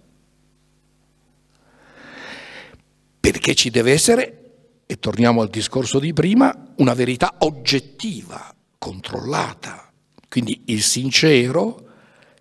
[3.20, 4.40] Perché ci deve essere,
[4.86, 9.92] e torniamo al discorso di prima, una verità oggettiva, controllata.
[10.28, 11.84] Quindi il sincero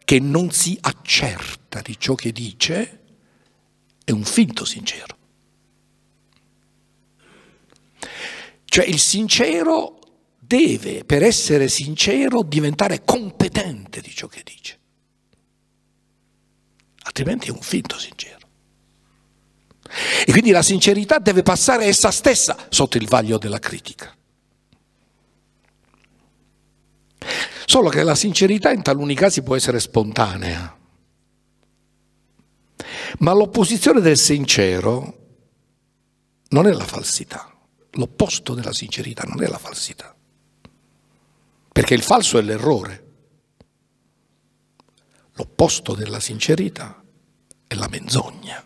[0.04, 3.02] che non si accerta di ciò che dice
[4.04, 5.15] è un finto sincero.
[8.76, 10.00] Cioè il sincero
[10.38, 14.80] deve, per essere sincero, diventare competente di ciò che dice.
[17.04, 18.46] Altrimenti è un finto sincero.
[20.26, 24.14] E quindi la sincerità deve passare essa stessa sotto il vaglio della critica.
[27.66, 30.78] Solo che la sincerità in taluni casi può essere spontanea.
[33.20, 35.20] Ma l'opposizione del sincero
[36.50, 37.55] non è la falsità.
[37.96, 40.16] L'opposto della sincerità non è la falsità.
[41.72, 43.04] Perché il falso è l'errore.
[45.34, 47.04] L'opposto della sincerità
[47.68, 48.66] è la menzogna.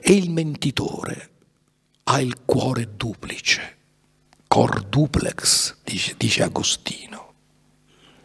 [0.00, 1.30] E il mentitore
[2.04, 3.76] ha il cuore duplice,
[4.46, 7.34] cor duplex, dice, dice Agostino,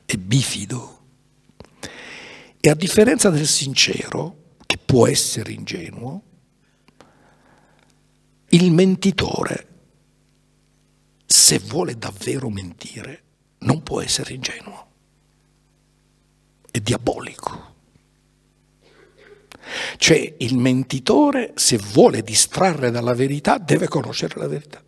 [0.05, 0.99] è bifido.
[2.59, 6.21] E a differenza del sincero, che può essere ingenuo,
[8.51, 9.67] il mentitore
[11.25, 13.23] se vuole davvero mentire,
[13.59, 14.87] non può essere ingenuo,
[16.69, 17.69] è diabolico.
[19.97, 24.83] Cioè il mentitore, se vuole distrarre dalla verità, deve conoscere la verità.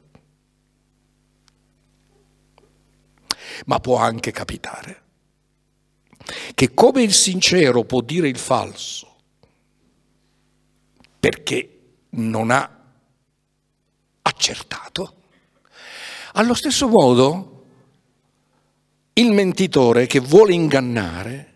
[3.66, 5.02] Ma può anche capitare
[6.56, 9.16] che come il sincero può dire il falso
[11.20, 11.80] perché
[12.12, 12.73] non ha
[14.34, 15.16] accertato,
[16.34, 17.66] allo stesso modo,
[19.14, 21.52] il mentitore che vuole ingannare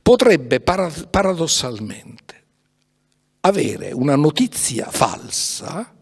[0.00, 2.44] potrebbe paradossalmente
[3.40, 5.94] avere una notizia falsa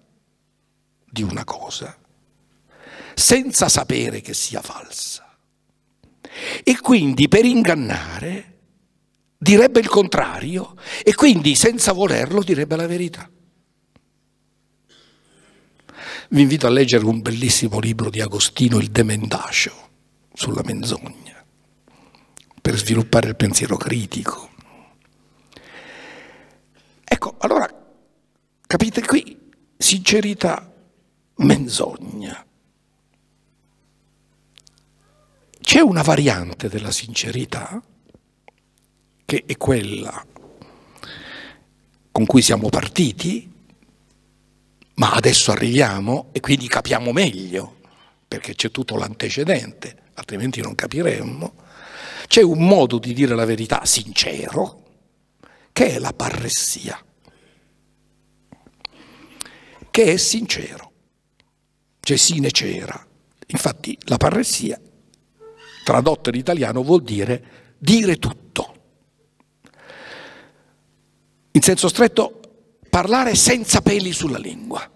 [1.05, 1.97] di una cosa
[3.15, 5.37] senza sapere che sia falsa.
[6.63, 8.59] E quindi per ingannare
[9.39, 13.31] direbbe il contrario e quindi senza volerlo direbbe la verità.
[16.29, 19.73] Vi invito a leggere un bellissimo libro di Agostino, Il Demendacio,
[20.33, 21.45] sulla menzogna,
[22.61, 24.51] per sviluppare il pensiero critico.
[27.05, 27.69] Ecco, allora,
[28.67, 29.39] capite qui,
[29.77, 30.73] sincerità,
[31.37, 32.45] menzogna.
[35.61, 37.81] C'è una variante della sincerità
[39.25, 40.27] che è quella
[42.11, 43.53] con cui siamo partiti,
[45.07, 47.77] ma adesso arriviamo e quindi capiamo meglio,
[48.27, 51.55] perché c'è tutto l'antecedente, altrimenti non capiremmo.
[52.27, 54.83] C'è un modo di dire la verità sincero,
[55.71, 57.01] che è la parressia,
[59.93, 60.91] che è sincero,
[62.01, 63.07] cioè sine cera.
[63.47, 64.81] Infatti la parressia,
[65.85, 68.75] tradotta in italiano, vuol dire dire tutto.
[71.53, 72.41] In senso stretto
[72.91, 74.95] parlare senza peli sulla lingua.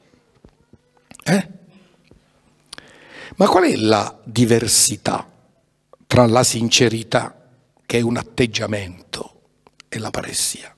[1.30, 1.48] Eh?
[3.36, 5.30] Ma qual è la diversità
[6.06, 7.48] tra la sincerità,
[7.86, 9.42] che è un atteggiamento,
[9.88, 10.74] e la paressia?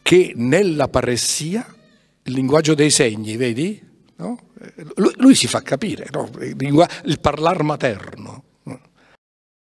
[0.00, 1.66] Che nella paressia,
[2.22, 3.86] il linguaggio dei segni, vedi?
[4.16, 4.38] No?
[4.96, 6.30] Lui, lui, si fa capire, no?
[6.40, 8.44] il, il parlar materno.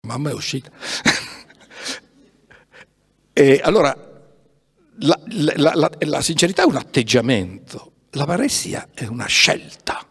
[0.05, 0.69] Mamma è uscita.
[3.33, 3.97] e allora
[4.99, 10.07] la, la, la, la sincerità è un atteggiamento, la paressia è una scelta,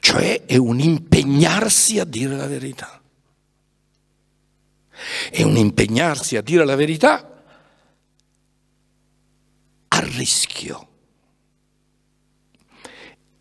[0.00, 3.00] cioè è un impegnarsi a dire la verità.
[5.30, 7.44] È un impegnarsi a dire la verità
[9.88, 10.88] a rischio.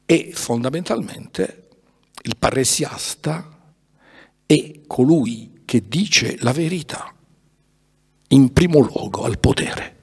[0.06, 1.70] E fondamentalmente
[2.24, 3.76] il paressiasta
[4.45, 7.14] è colui che dice la verità
[8.30, 10.03] in primo luogo al potere.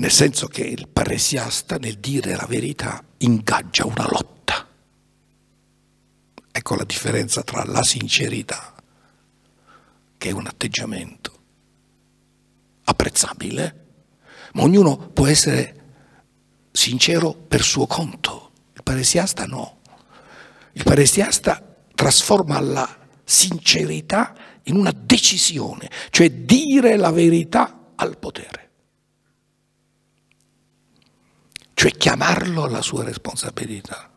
[0.00, 4.66] Nel senso che il paresiasta nel dire la verità ingaggia una lotta.
[6.50, 8.72] Ecco la differenza tra la sincerità,
[10.16, 11.38] che è un atteggiamento
[12.84, 13.88] apprezzabile,
[14.54, 15.76] ma ognuno può essere
[16.72, 18.52] sincero per suo conto.
[18.72, 19.80] Il paresiasta no.
[20.72, 22.88] Il paresiasta trasforma la
[23.22, 28.69] sincerità in una decisione, cioè dire la verità al potere.
[31.80, 34.12] Cioè chiamarlo alla sua responsabilità.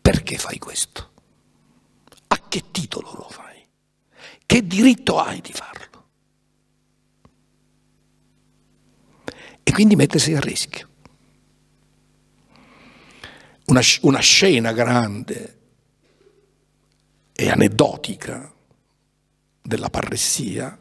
[0.00, 1.12] Perché fai questo?
[2.28, 3.62] A che titolo lo fai?
[4.46, 6.08] Che diritto hai di farlo?
[9.62, 10.88] E quindi mettersi a rischio.
[13.66, 15.58] Una, una scena grande
[17.34, 18.50] e aneddotica
[19.60, 20.78] della parressia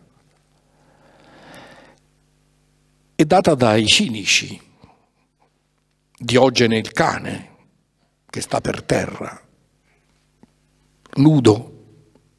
[3.14, 4.70] è data dai cinici,
[6.24, 7.50] Diogene il cane,
[8.30, 9.42] che sta per terra,
[11.16, 11.72] nudo,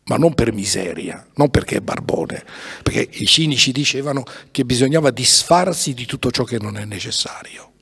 [0.05, 2.45] ma non per miseria, non perché è barbone,
[2.85, 4.23] perché i cinici dicevano
[4.53, 7.73] che bisognava disfarsi di tutto ciò che non è necessario.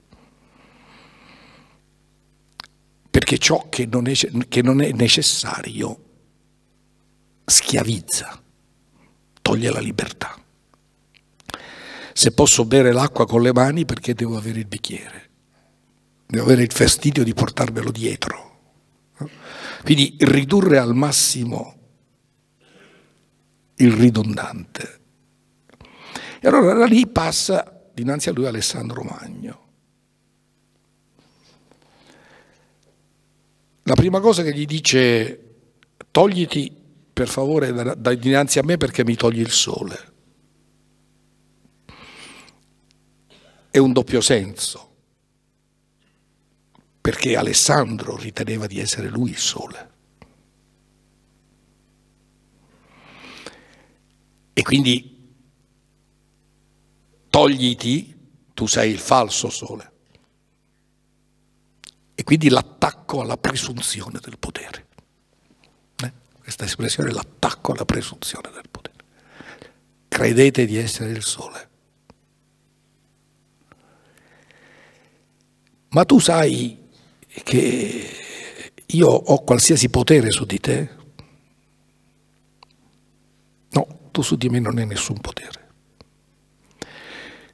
[3.10, 4.14] Perché ciò che non è,
[4.48, 6.04] che non è necessario
[7.44, 8.42] schiavizza,
[9.42, 10.34] toglie la libertà.
[12.14, 15.29] Se posso bere l'acqua con le mani perché devo avere il bicchiere,
[16.30, 18.48] devo avere il fastidio di portarmelo dietro.
[19.82, 21.74] Quindi ridurre al massimo
[23.76, 25.00] il ridondante.
[26.40, 29.68] E allora da lì passa dinanzi a lui Alessandro Magno.
[33.84, 35.56] La prima cosa che gli dice,
[36.10, 36.72] togliti
[37.12, 40.08] per favore da, da dinanzi a me perché mi togli il sole.
[43.70, 44.89] È un doppio senso,
[47.10, 49.90] perché Alessandro riteneva di essere lui il sole.
[54.52, 55.34] E quindi
[57.28, 58.16] togliti,
[58.54, 59.92] tu sei il falso sole.
[62.14, 64.86] E quindi l'attacco alla presunzione del potere.
[66.04, 66.12] Eh?
[66.38, 69.04] Questa espressione è l'attacco alla presunzione del potere.
[70.06, 71.70] Credete di essere il sole.
[75.88, 76.79] Ma tu sai
[77.44, 78.10] che
[78.86, 80.98] io ho qualsiasi potere su di te?
[84.10, 85.68] tu su di me non hai nessun potere.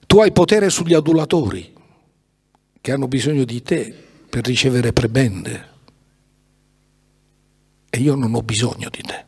[0.07, 1.74] Tu hai potere sugli adulatori
[2.81, 3.95] che hanno bisogno di te
[4.29, 5.74] per ricevere prebende
[7.91, 9.24] e io non ho bisogno di te.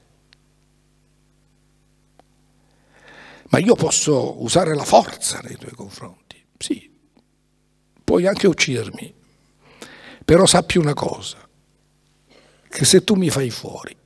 [3.51, 6.91] Ma io posso usare la forza nei tuoi confronti, sì,
[8.05, 9.15] puoi anche uccidermi,
[10.29, 11.39] però sappi una cosa,
[12.69, 13.97] che se tu mi fai fuori,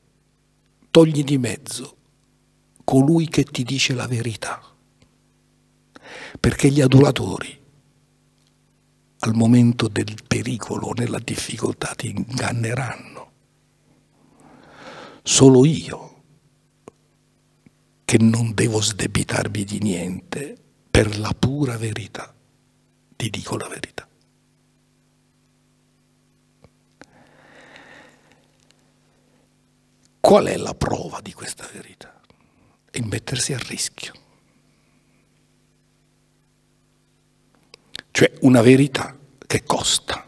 [0.89, 1.97] togli di mezzo
[2.85, 4.62] colui che ti dice la verità.
[6.39, 7.61] Perché gli adulatori
[9.18, 13.33] al momento del pericolo, nella difficoltà, ti inganneranno.
[15.25, 16.23] Solo io,
[18.05, 20.57] che non devo sdebitarmi di niente,
[20.89, 22.33] per la pura verità,
[23.16, 24.07] ti dico la verità.
[30.23, 32.12] Qual è la prova di questa verità?
[32.95, 34.12] e mettersi a rischio.
[38.11, 40.25] Cioè una verità che costa.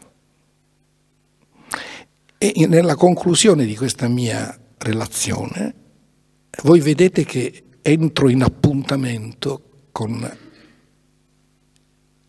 [2.37, 5.75] E nella conclusione di questa mia relazione,
[6.63, 10.37] voi vedete che entro in appuntamento con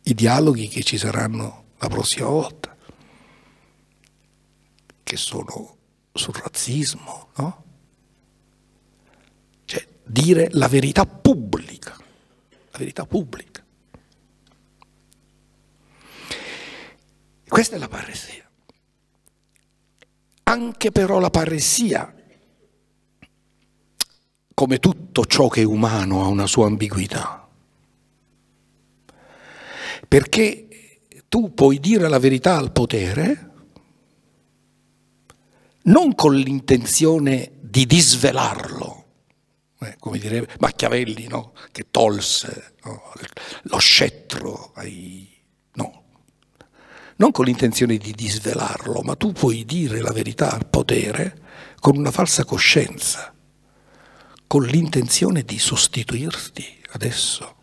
[0.03, 2.77] i dialoghi che ci saranno la prossima volta,
[5.03, 5.76] che sono
[6.17, 7.64] sul razzismo, no?
[10.07, 11.97] dire la verità pubblica,
[12.71, 13.64] la verità pubblica.
[17.49, 18.49] Questa è la paresia.
[20.45, 22.14] Anche però la paresia,
[24.55, 27.49] come tutto ciò che è umano, ha una sua ambiguità.
[30.07, 30.69] Perché
[31.29, 33.51] tu puoi dire la verità al potere
[35.87, 39.05] non con l'intenzione di disvelarlo,
[39.80, 41.53] eh, come direbbe Machiavelli, no?
[41.72, 43.12] che tolse no?
[43.62, 45.34] lo scettro ai...
[45.74, 46.05] No,
[47.16, 51.43] non con l'intenzione di disvelarlo, ma tu puoi dire la verità al potere
[51.78, 53.34] con una falsa coscienza,
[54.47, 57.55] con l'intenzione di sostituirti adesso.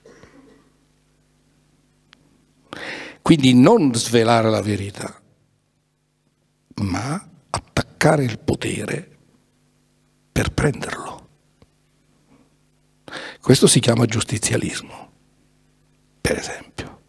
[3.21, 5.21] Quindi non svelare la verità,
[6.75, 9.17] ma attaccare il potere
[10.31, 11.29] per prenderlo.
[13.39, 15.11] Questo si chiama giustizialismo,
[16.19, 17.01] per esempio,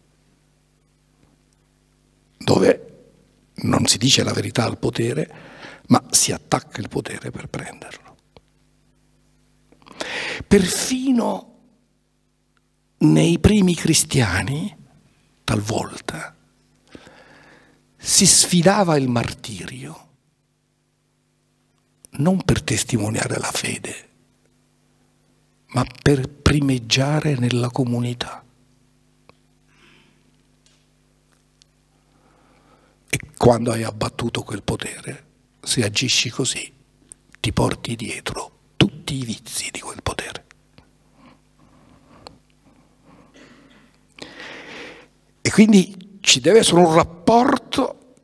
[2.37, 3.09] dove
[3.55, 5.33] non si dice la verità al potere,
[5.87, 8.15] ma si attacca il potere per prenderlo.
[10.45, 11.53] Perfino
[12.97, 14.75] nei primi cristiani,
[15.43, 16.35] talvolta,
[17.97, 20.04] si sfidava il martirio
[22.17, 24.09] non per testimoniare la fede,
[25.67, 28.43] ma per primeggiare nella comunità.
[33.09, 35.25] E quando hai abbattuto quel potere,
[35.61, 36.71] se agisci così,
[37.39, 40.45] ti porti dietro tutti i vizi di quel potere.
[45.41, 48.15] E quindi ci deve essere un rapporto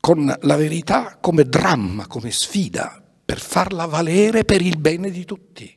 [0.00, 5.76] con la verità come dramma, come sfida, per farla valere per il bene di tutti.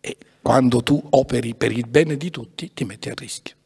[0.00, 3.56] E quando tu operi per il bene di tutti ti metti a rischio.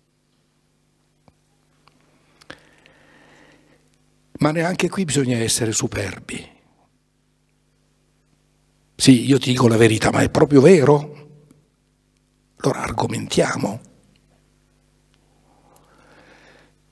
[4.38, 6.52] Ma neanche qui bisogna essere superbi.
[8.96, 11.12] Sì, io ti dico la verità, ma è proprio vero?
[12.56, 13.80] Allora argomentiamo.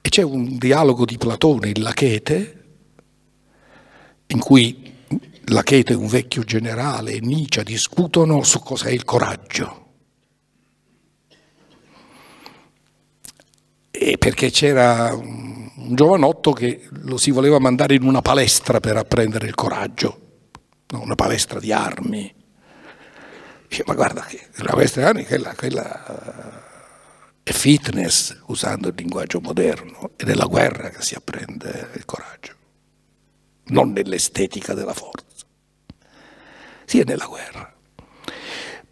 [0.02, 2.64] E c'è un dialogo di Platone in Lachete,
[4.26, 4.91] in cui
[5.46, 9.80] Lachete, un vecchio generale, e Nietzsche discutono su cos'è il coraggio.
[13.90, 19.46] E perché c'era un giovanotto che lo si voleva mandare in una palestra per apprendere
[19.46, 20.20] il coraggio,
[20.92, 22.32] una palestra di armi.
[23.66, 24.26] Dice, ma guarda,
[24.56, 26.62] la palestra di armi quella, quella
[27.42, 32.54] è fitness, usando il linguaggio moderno, è nella guerra che si apprende il coraggio,
[33.66, 35.31] non nell'estetica della forza
[36.92, 37.74] sia nella guerra.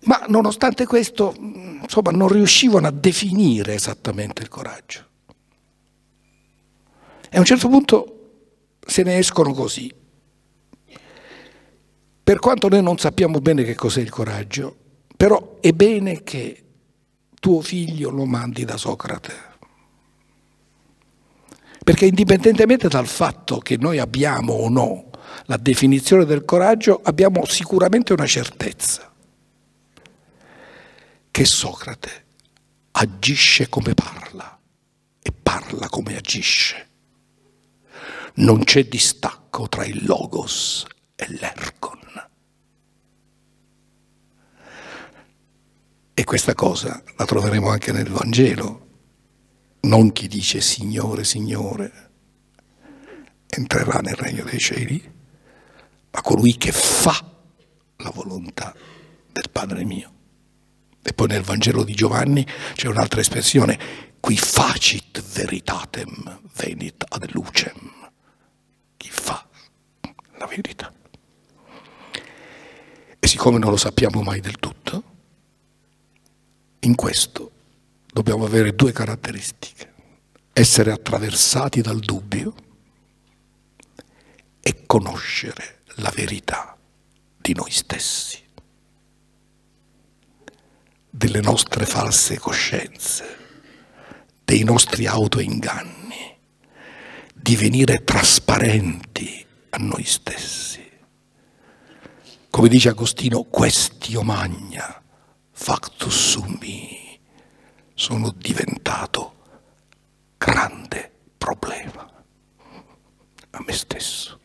[0.04, 5.06] Ma nonostante questo, insomma, non riuscivano a definire esattamente il coraggio.
[7.28, 8.30] E a un certo punto
[8.80, 9.92] se ne escono così.
[12.22, 14.76] Per quanto noi non sappiamo bene che cos'è il coraggio,
[15.14, 16.64] però è bene che
[17.38, 19.48] tuo figlio lo mandi da Socrate.
[21.84, 25.09] Perché indipendentemente dal fatto che noi abbiamo o no
[25.50, 29.12] la definizione del coraggio, abbiamo sicuramente una certezza,
[31.28, 32.26] che Socrate
[32.92, 34.60] agisce come parla
[35.20, 36.88] e parla come agisce.
[38.34, 40.86] Non c'è distacco tra il logos
[41.16, 41.98] e l'ergon.
[46.14, 48.86] E questa cosa la troveremo anche nel Vangelo.
[49.80, 52.10] Non chi dice Signore, Signore,
[53.48, 55.09] entrerà nel regno dei cieli,
[56.10, 57.16] ma colui che fa
[57.96, 58.74] la volontà
[59.32, 60.12] del Padre mio.
[61.02, 63.78] E poi nel Vangelo di Giovanni c'è un'altra espressione,
[64.20, 68.10] qui facit veritatem venit ad lucem.
[68.96, 69.46] Chi fa
[70.36, 70.92] la verità.
[73.18, 75.02] E siccome non lo sappiamo mai del tutto,
[76.80, 77.50] in questo
[78.06, 79.88] dobbiamo avere due caratteristiche.
[80.52, 82.54] Essere attraversati dal dubbio
[84.60, 86.76] e conoscere la verità
[87.36, 88.42] di noi stessi,
[91.08, 93.38] delle nostre false coscienze,
[94.44, 96.38] dei nostri autoinganni,
[97.34, 100.88] divenire trasparenti a noi stessi.
[102.50, 105.02] Come dice Agostino, questio magna,
[105.52, 107.20] factus sumi,
[107.94, 109.34] sono diventato
[110.36, 112.08] grande problema
[113.50, 114.39] a me stesso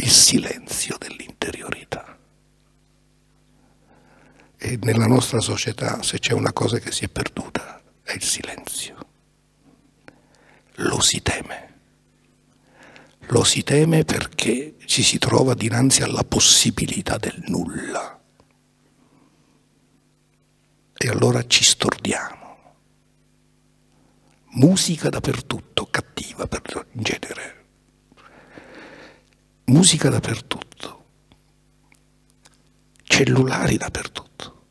[0.00, 2.18] il silenzio dell'interiorità.
[4.56, 8.96] E nella nostra società, se c'è una cosa che si è perduta, è il silenzio.
[10.76, 11.68] Lo si teme.
[13.28, 18.18] Lo si teme perché ci si trova dinanzi alla possibilità del nulla.
[20.96, 22.38] E allora ci stordiamo.
[24.52, 27.59] Musica dappertutto, cattiva per, in genere
[29.70, 31.04] musica dappertutto,
[33.04, 34.64] cellulari dappertutto.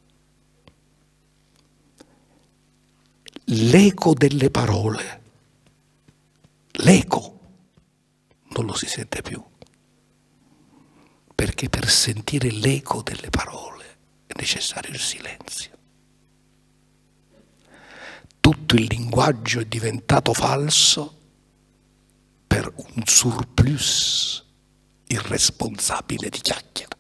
[3.45, 5.22] L'eco delle parole,
[6.72, 7.39] l'eco
[8.50, 9.41] non lo si sente più,
[11.34, 13.86] perché per sentire l'eco delle parole
[14.28, 15.78] è necessario il silenzio.
[18.41, 21.18] Tutto il linguaggio è diventato falso
[22.45, 24.47] per un surplus
[25.12, 26.97] irresponsabile di chiacchiere.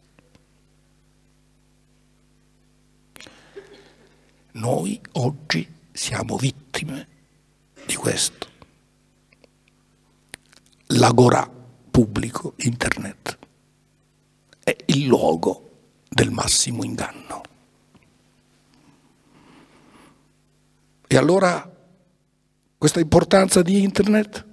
[4.53, 7.07] Noi oggi siamo vittime
[7.85, 8.47] di questo.
[10.87, 11.47] L'agorà
[11.91, 13.37] pubblico, internet,
[14.63, 15.69] è il luogo
[16.09, 17.43] del massimo inganno.
[21.07, 21.77] E allora
[22.77, 24.45] questa importanza di Internet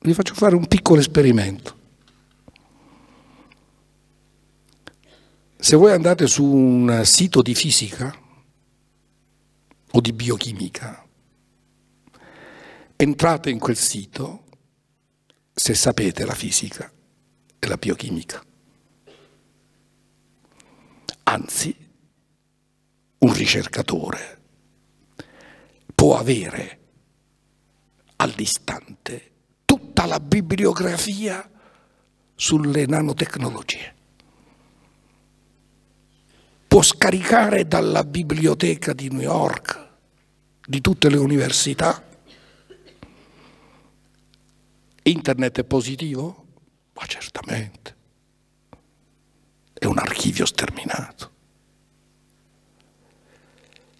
[0.00, 1.82] vi faccio fare un piccolo esperimento.
[5.64, 8.14] Se voi andate su un sito di fisica
[9.92, 11.08] o di biochimica,
[12.96, 14.44] entrate in quel sito
[15.54, 16.92] se sapete la fisica
[17.58, 18.44] e la biochimica.
[21.22, 21.74] Anzi,
[23.20, 24.42] un ricercatore
[25.94, 26.78] può avere
[28.16, 29.30] all'istante
[29.64, 31.50] tutta la bibliografia
[32.34, 33.94] sulle nanotecnologie.
[36.74, 39.90] Può scaricare dalla biblioteca di New York,
[40.66, 42.04] di tutte le università.
[45.04, 46.46] Internet è positivo?
[46.94, 47.96] Ma certamente.
[49.72, 51.30] È un archivio sterminato.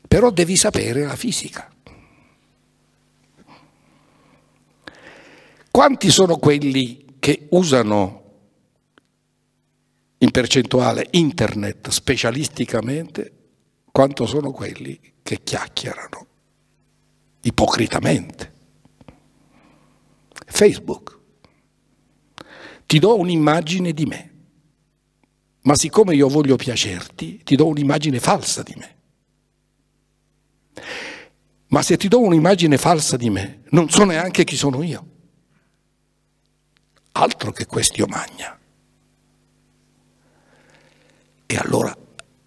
[0.09, 1.73] Però devi sapere la fisica.
[5.71, 8.24] Quanti sono quelli che usano
[10.25, 13.33] in percentuale internet specialisticamente?
[13.93, 16.27] Quanto sono quelli che chiacchierano
[17.43, 18.53] ipocritamente?
[20.47, 21.19] Facebook.
[22.87, 24.35] Ti do un'immagine di me,
[25.63, 28.97] ma siccome io voglio piacerti, ti do un'immagine falsa di me.
[31.69, 35.13] Ma se ti do un'immagine falsa di me, non so neanche chi sono io
[37.17, 38.59] altro che questio magna.
[41.55, 41.97] E allora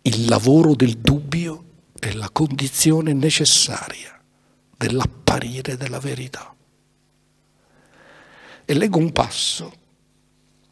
[0.02, 1.64] il lavoro del dubbio
[1.98, 4.22] è la condizione necessaria
[4.76, 6.54] dell'apparire della verità.
[8.66, 9.72] E leggo un passo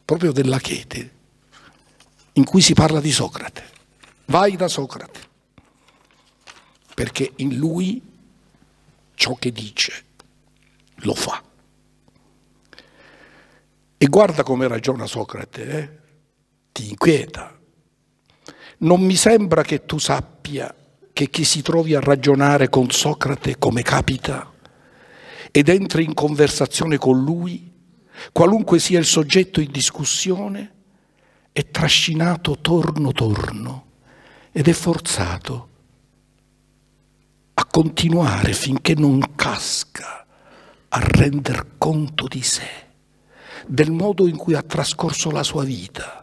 [0.04, 1.14] proprio della Chete
[2.34, 3.64] in cui si parla di Socrate.
[4.26, 5.20] Vai da Socrate,
[6.94, 8.02] perché in lui
[9.14, 10.04] ciò che dice
[10.96, 11.42] lo fa.
[13.96, 15.98] E guarda come ragiona Socrate, eh?
[16.72, 17.55] ti inquieta.
[18.78, 20.74] Non mi sembra che tu sappia
[21.12, 24.52] che chi si trovi a ragionare con Socrate come capita
[25.50, 27.72] ed entri in conversazione con lui,
[28.32, 30.72] qualunque sia il soggetto in discussione,
[31.52, 33.84] è trascinato torno torno
[34.52, 35.68] ed è forzato
[37.54, 40.26] a continuare finché non casca
[40.88, 42.84] a render conto di sé
[43.66, 46.15] del modo in cui ha trascorso la sua vita.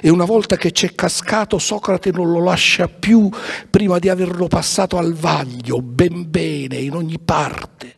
[0.00, 3.28] E una volta che c'è cascato, Socrate non lo lascia più
[3.70, 7.96] prima di averlo passato al vaglio, ben bene, in ogni parte.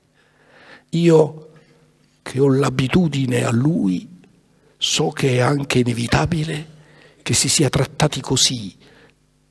[0.91, 1.51] Io,
[2.22, 4.09] che ho l'abitudine a lui,
[4.76, 6.76] so che è anche inevitabile
[7.22, 8.76] che si sia trattati così,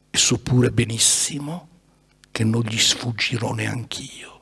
[0.09, 1.67] e so pure benissimo
[2.31, 4.41] che non gli sfuggirò neanch'io,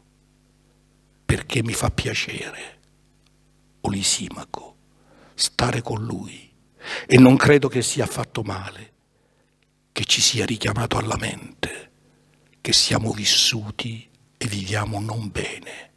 [1.26, 2.74] perché mi fa piacere.
[3.82, 4.76] Olisimaco
[5.36, 6.45] stare con lui
[7.06, 8.94] e non credo che sia affatto male
[9.92, 11.86] che ci sia richiamato alla mente
[12.66, 15.92] che siamo vissuti e viviamo non bene,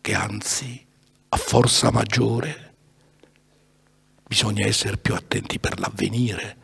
[0.00, 0.82] che anzi
[1.28, 2.74] a forza maggiore
[4.26, 6.56] bisogna essere più attenti per l'avvenire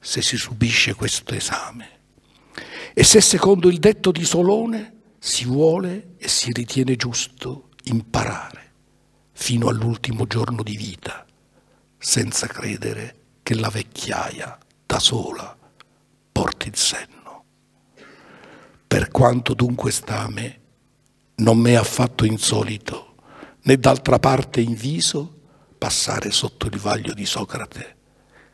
[0.00, 1.90] se si subisce questo esame.
[2.94, 8.72] E se secondo il detto di Solone si vuole e si ritiene giusto imparare
[9.32, 11.26] fino all'ultimo giorno di vita,
[12.04, 15.56] senza credere che la vecchiaia da sola
[16.30, 17.44] porti il senno.
[18.86, 20.60] Per quanto dunque sta a me,
[21.36, 23.14] non m'è affatto insolito,
[23.62, 25.40] né d'altra parte in viso,
[25.78, 27.96] passare sotto il vaglio di Socrate,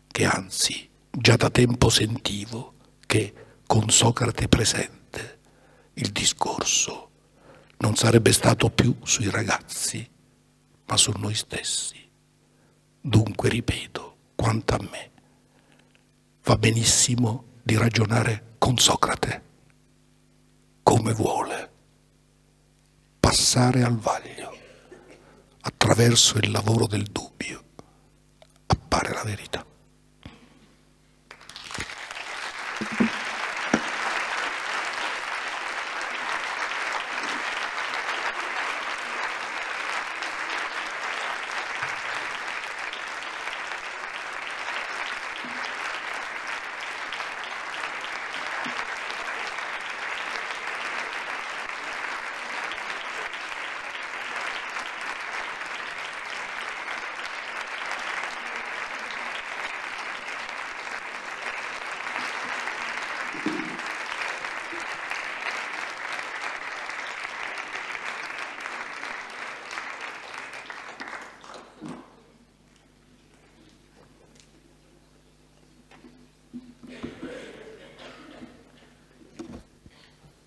[0.07, 2.75] che anzi già da tempo sentivo
[3.05, 3.35] che
[3.67, 5.41] con Socrate presente
[5.95, 7.11] il discorso
[7.79, 10.09] non sarebbe stato più sui ragazzi,
[10.87, 12.10] ma su noi stessi.
[13.03, 15.11] Dunque, ripeto, quanto a me,
[16.43, 19.43] va benissimo di ragionare con Socrate,
[20.83, 21.71] come vuole,
[23.19, 24.55] passare al vaglio,
[25.63, 27.65] attraverso il lavoro del dubbio,
[28.67, 29.65] appare la verità.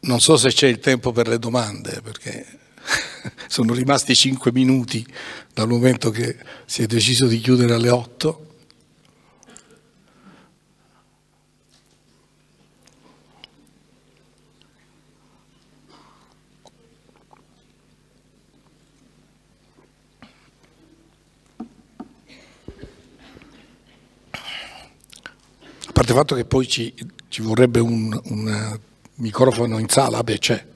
[0.05, 2.45] Non so se c'è il tempo per le domande, perché
[3.47, 5.05] sono rimasti cinque minuti
[5.53, 6.35] dal momento che
[6.65, 8.47] si è deciso di chiudere alle otto.
[25.85, 26.93] A parte il fatto che poi ci,
[27.29, 28.79] ci vorrebbe un, un,
[29.15, 30.72] microfono in sala, beh c'è.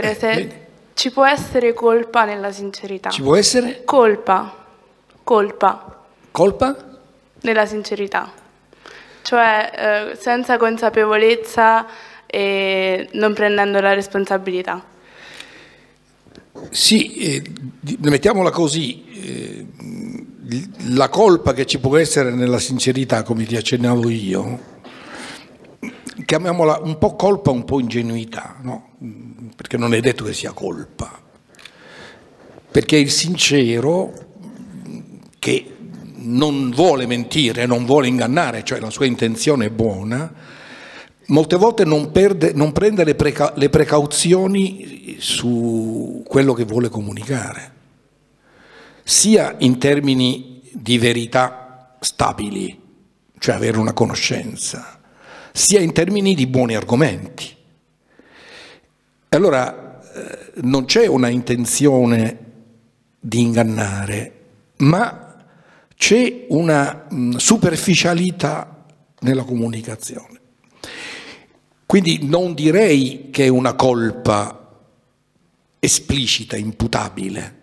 [0.00, 0.66] Chiedere se Bene.
[0.94, 3.10] ci può essere colpa nella sincerità.
[3.10, 3.82] Ci può essere?
[3.84, 4.64] Colpa.
[5.22, 6.04] Colpa.
[6.30, 6.76] Colpa?
[7.40, 8.44] Nella sincerità
[9.26, 9.72] cioè
[10.12, 11.84] eh, senza consapevolezza
[12.26, 14.84] e non prendendo la responsabilità.
[16.70, 17.42] Sì, eh,
[17.98, 19.66] mettiamola così, eh,
[20.94, 24.60] la colpa che ci può essere nella sincerità, come ti accennavo io,
[26.24, 28.85] chiamiamola un po' colpa, un po' ingenuità, no?
[29.66, 31.10] Perché non è detto che sia colpa,
[32.70, 34.12] perché il sincero
[35.40, 35.74] che
[36.18, 40.32] non vuole mentire, non vuole ingannare, cioè la sua intenzione è buona,
[41.26, 47.72] molte volte non, perde, non prende le, preca, le precauzioni su quello che vuole comunicare,
[49.02, 52.80] sia in termini di verità stabili,
[53.40, 55.00] cioè avere una conoscenza,
[55.50, 57.54] sia in termini di buoni argomenti.
[59.28, 62.44] Allora eh, non c'è una intenzione
[63.18, 64.32] di ingannare,
[64.78, 65.44] ma
[65.96, 67.06] c'è una
[67.36, 68.84] superficialità
[69.20, 70.40] nella comunicazione.
[71.84, 74.84] Quindi non direi che è una colpa
[75.78, 77.56] esplicita, imputabile,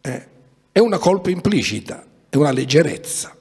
[0.00, 0.28] eh?
[0.72, 3.34] è una colpa implicita, è una leggerezza.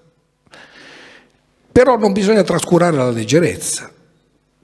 [1.72, 3.92] Però non bisogna trascurare la leggerezza,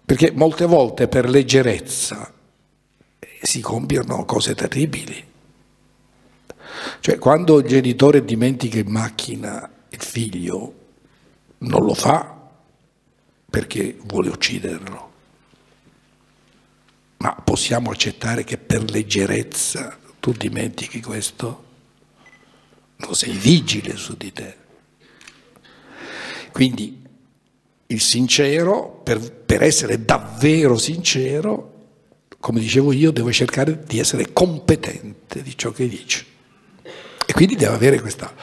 [0.06, 2.40] perché molte volte per leggerezza
[3.42, 5.30] si compiono cose terribili.
[7.00, 10.74] Cioè quando il genitore dimentica in macchina il figlio,
[11.60, 12.40] non lo fa
[13.50, 15.10] perché vuole ucciderlo.
[17.18, 21.66] Ma possiamo accettare che per leggerezza tu dimentichi questo?
[22.98, 24.58] Non sei vigile su di te.
[26.52, 27.04] Quindi
[27.88, 31.71] il sincero, per, per essere davvero sincero,
[32.42, 36.26] come dicevo io, deve cercare di essere competente di ciò che dice.
[37.26, 38.34] E quindi deve avere questa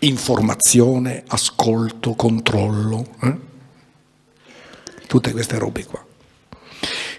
[0.00, 3.36] informazione, ascolto, controllo, eh?
[5.06, 6.04] tutte queste robe qua.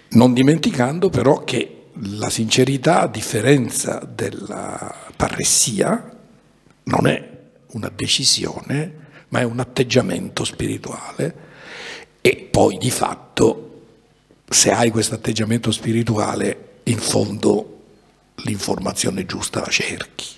[0.09, 6.17] Non dimenticando però che la sincerità, a differenza della parressia,
[6.83, 7.37] non è
[7.71, 11.47] una decisione, ma è un atteggiamento spirituale
[12.21, 13.68] e poi di fatto,
[14.49, 17.83] se hai questo atteggiamento spirituale, in fondo
[18.43, 20.37] l'informazione giusta la cerchi.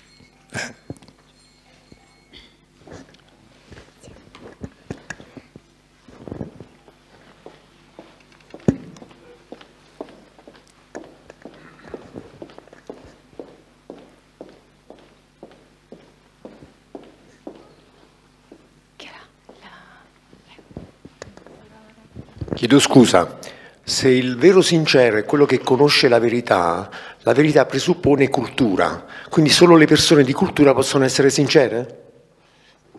[22.54, 23.40] Chiedo scusa,
[23.84, 26.88] se il vero sincero è quello che conosce la verità,
[27.22, 32.00] la verità presuppone cultura, quindi solo le persone di cultura possono essere sincere?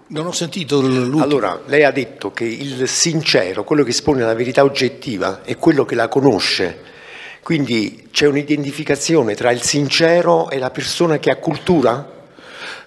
[0.08, 1.24] Non ho sentito l'ultimo.
[1.24, 5.86] Allora, lei ha detto che il sincero, quello che espone la verità oggettiva, è quello
[5.86, 6.92] che la conosce.
[7.42, 12.12] Quindi c'è un'identificazione tra il sincero e la persona che ha cultura?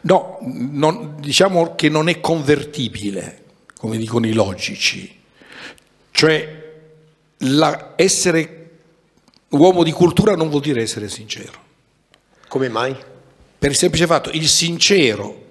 [0.03, 3.43] No, non, diciamo che non è convertibile,
[3.77, 5.21] come dicono i logici.
[6.11, 6.66] Cioè,
[7.39, 8.63] la, essere
[9.51, 11.53] Uomo di cultura non vuol dire essere sincero.
[12.49, 12.95] Come mai?
[13.59, 15.45] Per il semplice fatto, il sincero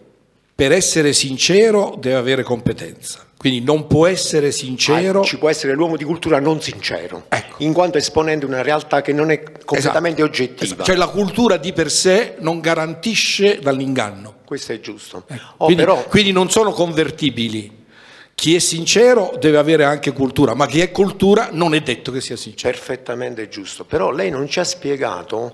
[0.54, 3.26] per essere sincero deve avere competenza.
[3.38, 5.20] Quindi non può essere sincero.
[5.22, 7.62] Ah, ci può essere l'uomo di cultura non sincero, Ecco.
[7.64, 10.42] in quanto esponente una realtà che non è completamente Esatto.
[10.42, 10.64] oggettiva.
[10.64, 10.84] Esatto.
[10.84, 14.38] Cioè la cultura di per sé non garantisce dall'inganno.
[14.46, 15.26] Questo è giusto.
[15.28, 15.44] Ecco.
[15.58, 17.84] Oh, quindi, però, quindi non sono convertibili.
[18.36, 22.22] Chi è sincero deve avere anche cultura, ma chi è cultura non è detto che
[22.22, 22.74] sia sincero.
[22.74, 23.86] perfettamente giusto.
[23.86, 25.54] Però lei non ci ha spiegato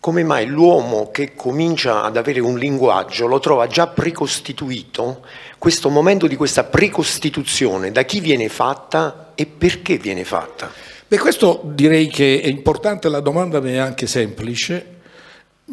[0.00, 5.24] come mai l'uomo che comincia ad avere un linguaggio lo trova già precostituito,
[5.58, 10.70] questo momento di questa precostituzione, da chi viene fatta e perché viene fatta.
[11.08, 14.94] Beh, questo direi che è importante, la domanda è anche semplice.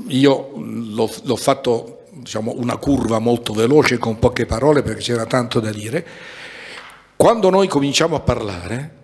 [0.08, 5.60] Io l'ho, l'ho fatto diciamo, una curva molto veloce con poche parole perché c'era tanto
[5.60, 6.06] da dire.
[7.16, 8.96] Quando noi cominciamo a parlare,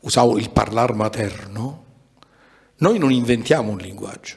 [0.00, 1.82] usavo il parlar materno,
[2.76, 4.36] noi non inventiamo un linguaggio,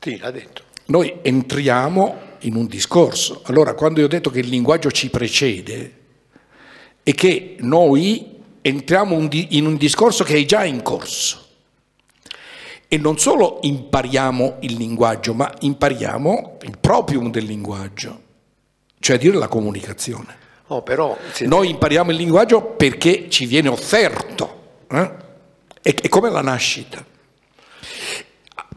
[0.00, 0.62] Sì, l'ha detto.
[0.86, 3.42] noi entriamo in un discorso.
[3.44, 5.98] Allora, quando io ho detto che il linguaggio ci precede,
[7.02, 11.46] è che noi entriamo in un discorso che è già in corso.
[12.92, 18.20] E non solo impariamo il linguaggio, ma impariamo il proprium del linguaggio,
[19.00, 20.36] cioè dire la comunicazione.
[20.66, 25.10] Oh, però, se- Noi impariamo il linguaggio perché ci viene offerto, eh?
[25.80, 27.02] è, è come la nascita.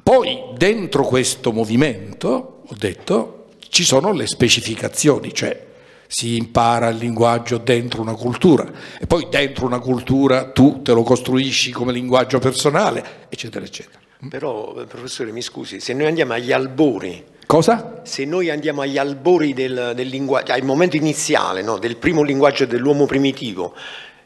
[0.02, 5.62] Poi dentro questo movimento, ho detto, ci sono le specificazioni, cioè
[6.08, 8.66] si impara il linguaggio dentro una cultura
[8.98, 13.95] e poi dentro una cultura tu te lo costruisci come linguaggio personale, eccetera, eccetera.
[14.30, 18.02] Però, eh, professore, mi scusi, se noi andiamo agli albori Cosa?
[18.04, 22.66] Se noi andiamo agli albori del, del linguaggio, al momento iniziale no, del primo linguaggio
[22.66, 23.76] dell'uomo primitivo,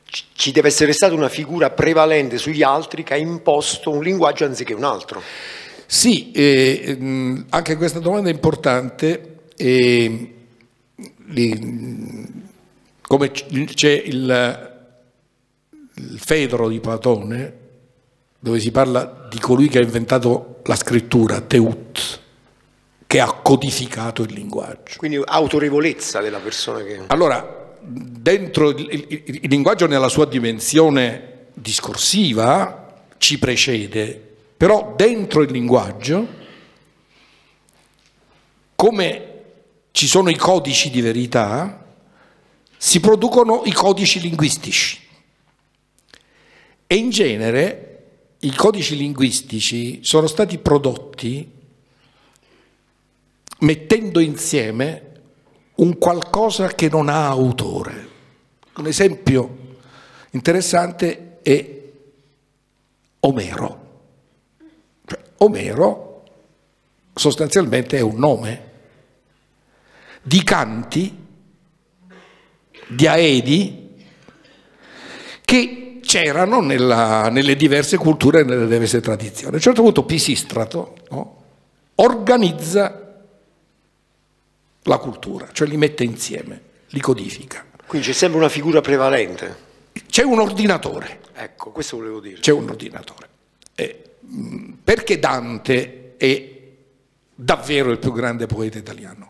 [0.05, 4.45] ci- ci deve essere stata una figura prevalente sugli altri che ha imposto un linguaggio
[4.45, 5.21] anziché un altro.
[5.85, 9.39] Sì, eh, mh, anche questa domanda è importante.
[9.57, 10.33] e,
[11.27, 12.27] li-
[13.01, 14.81] come c'è il,
[15.95, 17.53] il Fedro di Platone,
[18.39, 22.19] dove si parla di colui che ha inventato la scrittura, Teut,
[23.05, 24.95] che ha codificato il linguaggio.
[24.97, 27.01] Quindi autorevolezza della persona che...
[27.07, 35.51] Allora, dentro il, il- il linguaggio nella sua dimensione discorsiva ci precede, però dentro il
[35.51, 36.27] linguaggio,
[38.75, 39.25] come
[39.91, 41.85] ci sono i codici di verità,
[42.77, 44.99] si producono i codici linguistici.
[46.87, 47.88] E in genere
[48.41, 51.57] i codici linguistici sono stati prodotti
[53.59, 55.07] mettendo insieme
[55.75, 58.07] un qualcosa che non ha autore.
[58.75, 59.77] Un esempio
[60.31, 61.77] interessante è
[63.21, 63.87] Omero.
[65.05, 66.23] Cioè, Omero
[67.13, 68.67] sostanzialmente è un nome
[70.21, 71.25] di canti,
[72.87, 73.87] di aedi
[75.43, 75.78] che
[76.09, 79.51] c'erano nella- nelle diverse culture e nelle diverse tradizioni.
[79.53, 81.43] A un certo punto Pisistrato no,
[81.95, 83.13] organizza
[84.83, 87.63] la cultura, cioè li mette insieme, li codifica.
[87.85, 89.67] Quindi c'è sempre una figura prevalente.
[90.09, 92.39] C'è un ordinatore, Ecco, questo volevo dire.
[92.39, 93.27] c'è un ordinatore.
[93.75, 96.57] E, mh, perché Dante è
[97.35, 99.28] davvero il più grande poeta italiano?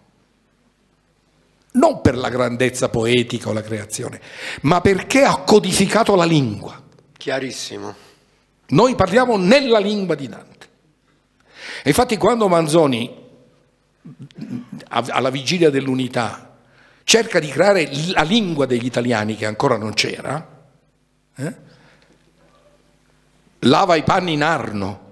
[1.72, 4.20] Non per la grandezza poetica o la creazione,
[4.62, 6.82] ma perché ha codificato la lingua.
[7.16, 7.96] Chiarissimo.
[8.70, 10.68] Noi parliamo nella lingua di Dante.
[11.84, 13.16] E infatti quando Manzoni,
[14.88, 16.58] alla vigilia dell'unità,
[17.04, 20.58] cerca di creare la lingua degli italiani che ancora non c'era,
[21.36, 21.56] eh,
[23.60, 25.08] lava i panni in Arno,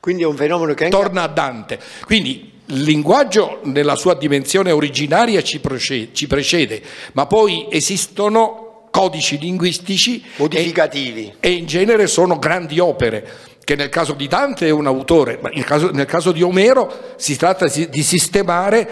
[0.00, 0.96] Quindi è un fenomeno che anche...
[0.96, 1.78] torna a Dante.
[2.04, 6.82] Quindi il linguaggio nella sua dimensione originaria ci precede, ci precede,
[7.12, 11.34] ma poi esistono codici linguistici e- modificativi.
[11.40, 13.28] e in genere sono grandi opere,
[13.64, 17.14] che nel caso di Dante è un autore, ma nel caso, nel caso di Omero
[17.16, 18.88] si tratta di sistemare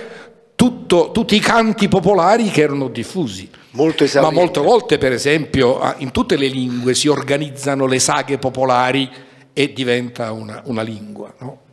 [0.55, 3.49] tutto- tutti i canti popolari che erano diffusi.
[3.73, 9.09] Molto Ma molte volte, per esempio, in tutte le lingue si organizzano le saghe popolari
[9.53, 11.33] e diventa una, una lingua.
[11.39, 11.67] no?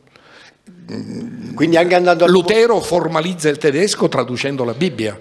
[1.55, 2.29] Quindi anche andando al...
[2.29, 5.19] Lutero formalizza il tedesco traducendo la Bibbia.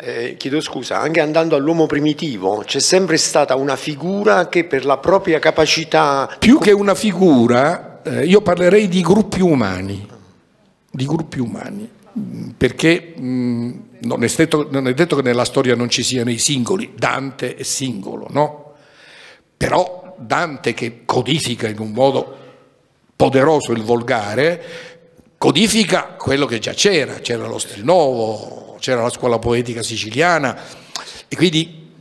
[0.00, 4.98] Eh, chiedo scusa, anche andando all'uomo primitivo c'è sempre stata una figura che per la
[4.98, 10.06] propria capacità Più che una figura, eh, io parlerei di gruppi umani,
[10.88, 15.76] di gruppi umani, Mm, perché mh, non, è detto, non è detto che nella storia
[15.76, 18.72] non ci siano i singoli, Dante è singolo, no?
[19.56, 22.36] Però Dante che codifica in un modo
[23.18, 24.62] poderoso il volgare,
[25.38, 30.56] codifica quello che già c'era, c'era lo Stil Novo, c'era la scuola poetica siciliana
[31.26, 31.94] e quindi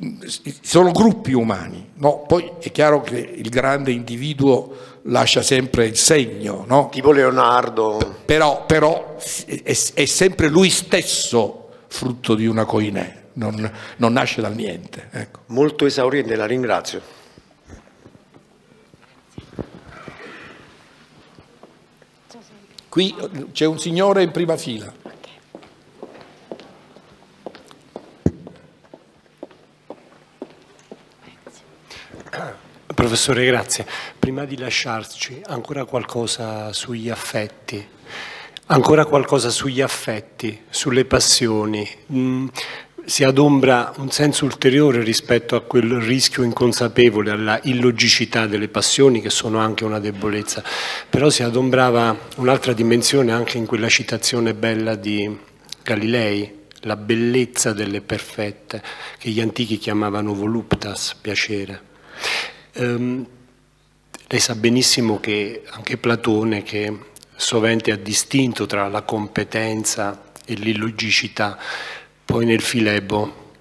[0.62, 2.22] sono gruppi umani, no?
[2.28, 6.90] poi è chiaro che il grande individuo lascia sempre il segno, no?
[6.92, 7.98] tipo Leonardo.
[8.24, 9.16] Però, però
[9.48, 15.08] è, è, sempre lui stesso frutto di una coinè, non, non nasce dal niente.
[15.10, 15.40] Ecco.
[15.48, 17.02] Molto esauriente, la ringrazio.
[22.98, 23.16] Qui
[23.52, 24.92] c'è un signore in prima fila.
[32.96, 33.86] Professore, grazie.
[34.18, 37.88] Prima di lasciarci, ancora qualcosa sugli affetti.
[38.66, 41.88] Ancora qualcosa sugli affetti, sulle passioni.
[43.10, 49.30] Si adombra un senso ulteriore rispetto a quel rischio inconsapevole, alla illogicità delle passioni, che
[49.30, 50.62] sono anche una debolezza.
[51.10, 55.40] Però si adombrava un'altra dimensione anche in quella citazione bella di
[55.84, 58.84] Galilei, la bellezza delle perfette,
[59.18, 61.82] che gli antichi chiamavano voluptas, piacere.
[62.74, 63.26] Um,
[64.28, 66.94] lei sa benissimo che anche Platone, che
[67.34, 71.58] sovente ha distinto tra la competenza e l'illogicità,
[72.28, 73.54] poi nel Filebo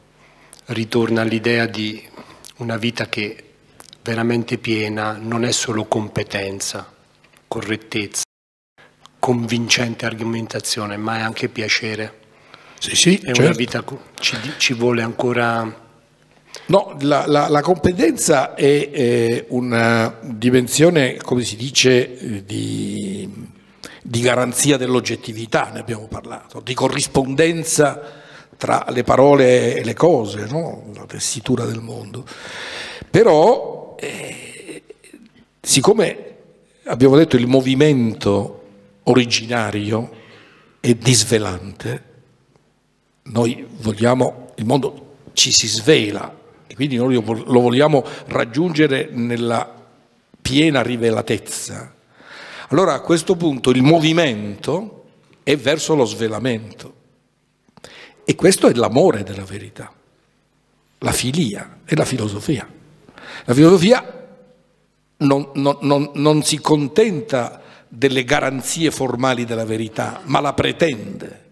[0.66, 2.02] ritorna all'idea di
[2.56, 3.44] una vita che
[4.02, 6.92] veramente piena non è solo competenza,
[7.46, 8.24] correttezza,
[9.20, 12.18] convincente argomentazione, ma è anche piacere.
[12.80, 13.42] Sì, sì, è certo.
[13.42, 13.84] una vita
[14.18, 15.84] ci, ci vuole ancora
[16.66, 23.30] No, la, la, la competenza è eh, una dimensione, come si dice, di,
[24.02, 28.24] di garanzia dell'oggettività, ne abbiamo parlato, di corrispondenza
[28.56, 30.84] tra le parole e le cose, no?
[30.94, 32.24] la tessitura del mondo.
[33.10, 34.82] Però, eh,
[35.60, 36.34] siccome
[36.84, 38.62] abbiamo detto il movimento
[39.04, 40.10] originario
[40.80, 42.04] è disvelante,
[43.24, 46.34] noi vogliamo, il mondo ci si svela
[46.66, 49.72] e quindi noi lo vogliamo raggiungere nella
[50.40, 51.94] piena rivelatezza.
[52.68, 55.04] Allora a questo punto il movimento
[55.42, 56.95] è verso lo svelamento
[58.28, 59.92] e questo è l'amore della verità,
[60.98, 62.68] la filia e la filosofia.
[63.44, 64.26] La filosofia
[65.18, 71.44] non, non, non, non si contenta delle garanzie formali della verità, ma la pretende,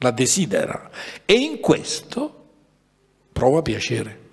[0.00, 0.90] la desidera
[1.24, 2.44] e in questo
[3.32, 4.26] prova piacere.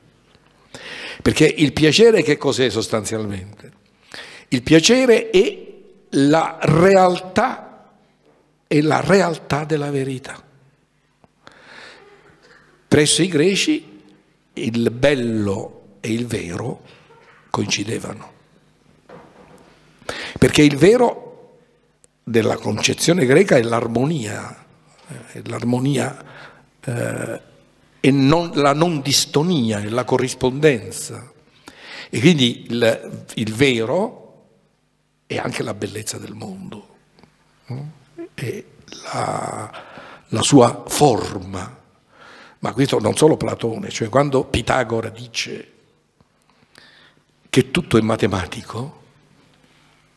[1.22, 3.72] Perché il piacere che cos'è sostanzialmente?
[4.50, 5.66] Il piacere è
[6.10, 7.94] la realtà,
[8.68, 10.45] è la realtà della verità.
[12.96, 14.02] Presso i greci
[14.54, 16.82] il bello e il vero
[17.50, 18.32] coincidevano.
[20.40, 21.58] Perché il vero
[22.24, 24.66] della concezione greca è l'armonia,
[25.30, 26.24] è l'armonia
[26.80, 27.42] eh,
[28.00, 31.34] e non, la non distonia e la corrispondenza.
[32.10, 34.46] E quindi il, il, vero
[35.26, 36.96] è anche la bellezza del mondo,
[38.34, 38.64] è
[39.12, 39.84] la,
[40.30, 41.84] la sua forma.
[42.66, 45.72] Ma questo non solo Platone, cioè quando Pitagora dice
[47.48, 49.04] che tutto è matematico,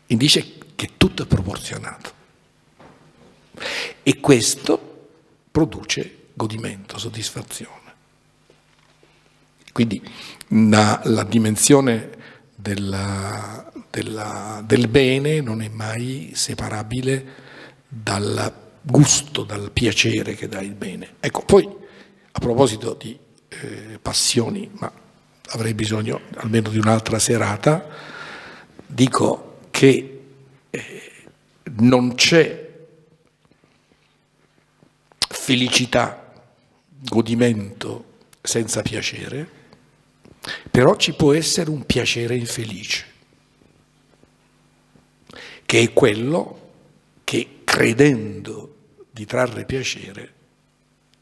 [0.07, 2.11] dice che tutto è proporzionato.
[4.03, 5.09] E questo
[5.51, 7.93] produce godimento, soddisfazione.
[9.71, 10.03] Quindi
[10.49, 12.11] la, la dimensione
[12.55, 17.27] della, della, del bene non è mai separabile
[17.87, 21.17] dal gusto, dal piacere che dà il bene.
[21.21, 21.78] Ecco, poi
[22.39, 24.91] a proposito di eh, passioni, ma
[25.49, 27.89] avrei bisogno almeno di un'altra serata,
[28.87, 30.21] dico che
[30.71, 31.13] eh,
[31.73, 32.67] non c'è
[35.29, 36.33] felicità,
[37.01, 38.05] godimento
[38.41, 39.57] senza piacere,
[40.71, 43.05] però ci può essere un piacere infelice,
[45.67, 46.71] che è quello
[47.25, 48.77] che credendo
[49.11, 50.37] di trarre piacere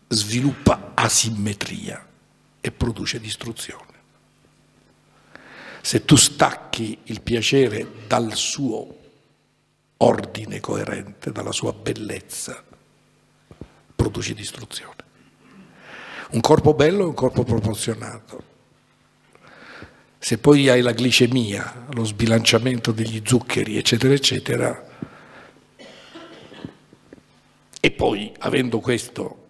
[0.09, 2.07] sviluppa asimmetria
[2.61, 3.85] e produce distruzione.
[5.81, 8.95] Se tu stacchi il piacere dal suo
[9.99, 12.63] ordine coerente, dalla sua bellezza,
[13.95, 14.95] produci distruzione.
[16.33, 18.55] Un corpo bello è un corpo proporzionato,
[20.19, 24.89] se poi hai la glicemia, lo sbilanciamento degli zuccheri, eccetera, eccetera,
[27.81, 29.46] e poi avendo questo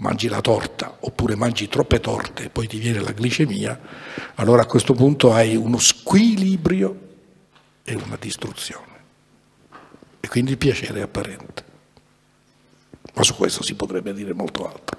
[0.00, 3.78] mangi la torta oppure mangi troppe torte e poi ti viene la glicemia,
[4.36, 7.08] allora a questo punto hai uno squilibrio
[7.82, 8.88] e una distruzione.
[10.22, 11.64] e quindi il piacere è apparente.
[13.14, 14.98] Ma su questo si potrebbe dire molto altro.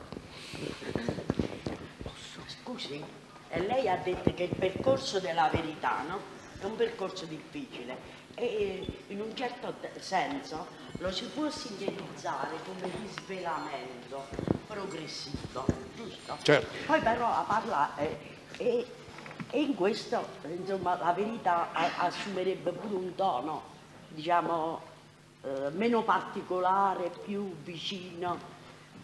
[2.48, 3.04] Scusi,
[3.68, 6.20] lei ha detto che il percorso della verità no?
[6.60, 10.68] è un percorso difficile e in un certo senso
[10.98, 14.26] lo si può sintetizzare come disvelamento
[14.68, 16.38] progressivo, giusto?
[16.42, 16.76] Certo.
[16.86, 18.18] Poi però parla eh,
[18.58, 18.86] e,
[19.50, 23.64] e, in questo insomma, la verità assumerebbe pure un tono,
[24.10, 24.82] diciamo,
[25.44, 28.60] eh, meno particolare, più vicino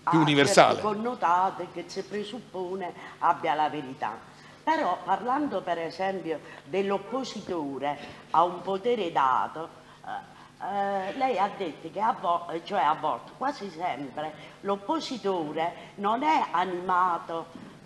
[0.09, 0.79] più universale.
[0.81, 4.35] connotate che si presuppone abbia la verità.
[4.67, 7.97] Però parlando per esempio dell'oppositore
[8.31, 9.69] a un potere dato,
[10.05, 16.21] eh, eh, lei ha detto che a, vo- cioè a volte, quasi sempre, l'oppositore non
[16.21, 17.45] è animato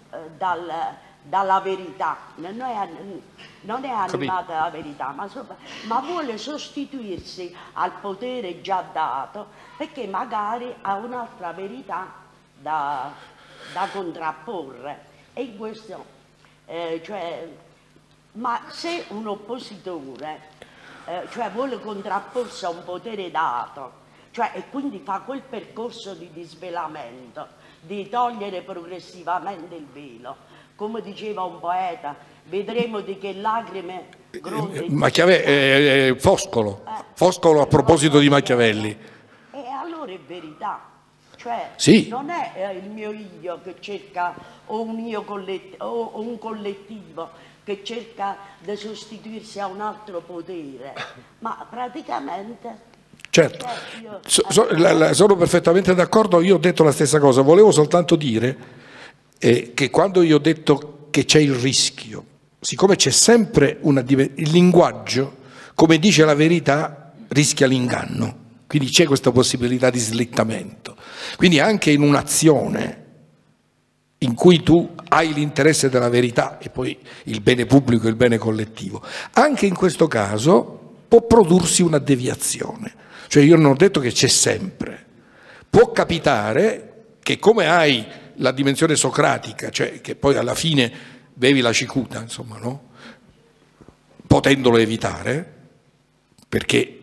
[0.10, 0.74] eh, dal,
[1.22, 2.90] dalla verità, non è,
[3.62, 5.56] non è animata dalla verità, ma, sopra,
[5.86, 12.12] ma, vuole sostituirsi al potere già dato perché magari ha un'altra verità
[12.58, 13.12] da,
[13.72, 15.10] da contrapporre.
[15.34, 16.20] E in questo
[16.72, 17.48] eh, cioè,
[18.34, 20.40] ma se un oppositore
[21.06, 24.00] eh, cioè vuole contrapporsi a un potere dato,
[24.32, 27.46] cioè, e quindi fa quel percorso di disvelamento,
[27.82, 30.36] di togliere progressivamente il velo,
[30.76, 32.16] come diceva un poeta,
[32.46, 34.08] vedremo di che lacrime
[34.40, 34.86] gronde.
[34.88, 36.86] Machiave- eh, eh, Foscolo.
[36.88, 37.04] Eh.
[37.14, 38.98] Foscolo a proposito di Machiavelli.
[39.52, 40.80] E allora è verità.
[41.42, 42.08] Cioè, sì.
[42.08, 43.12] non è eh, il mio
[43.42, 44.36] io che cerca,
[44.68, 47.30] o un, io collet- o un collettivo
[47.64, 50.94] che cerca di sostituirsi a un altro potere,
[51.40, 52.90] ma praticamente
[53.32, 53.66] Certo,
[54.26, 58.18] so, so, la, la, sono perfettamente d'accordo, io ho detto la stessa cosa, volevo soltanto
[58.18, 58.58] dire
[59.40, 62.26] eh, che quando io ho detto che c'è il rischio,
[62.60, 65.38] siccome c'è sempre una, il linguaggio,
[65.74, 68.41] come dice la verità, rischia l'inganno.
[68.72, 70.96] Quindi c'è questa possibilità di slittamento.
[71.36, 73.04] Quindi anche in un'azione
[74.20, 78.38] in cui tu hai l'interesse della verità e poi il bene pubblico e il bene
[78.38, 79.04] collettivo,
[79.34, 82.94] anche in questo caso può prodursi una deviazione.
[83.28, 85.06] Cioè io non ho detto che c'è sempre.
[85.70, 90.90] Può capitare che come hai la dimensione socratica, cioè che poi alla fine
[91.34, 92.84] bevi la cicuta, insomma, no?
[94.26, 95.56] Potendolo evitare,
[96.48, 97.01] perché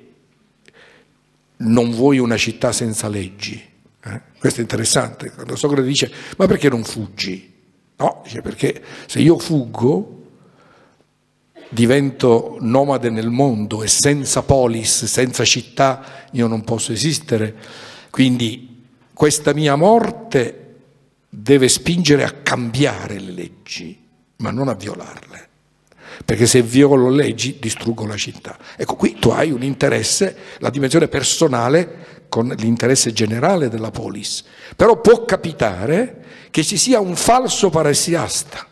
[1.58, 3.62] non vuoi una città senza leggi.
[4.04, 4.20] Eh?
[4.38, 5.30] Questo è interessante.
[5.30, 7.54] Quando Socrate dice, ma perché non fuggi?
[7.96, 10.14] No, dice perché se io fuggo
[11.70, 17.54] divento nomade nel mondo e senza polis, senza città, io non posso esistere.
[18.10, 20.64] Quindi questa mia morte
[21.28, 24.00] deve spingere a cambiare le leggi,
[24.36, 25.47] ma non a violarle
[26.24, 28.56] perché se violo leggi distruggo la città.
[28.76, 34.44] Ecco, qui tu hai un interesse, la dimensione personale con l'interesse generale della polis,
[34.76, 38.66] però può capitare che ci sia un falso paresiasta,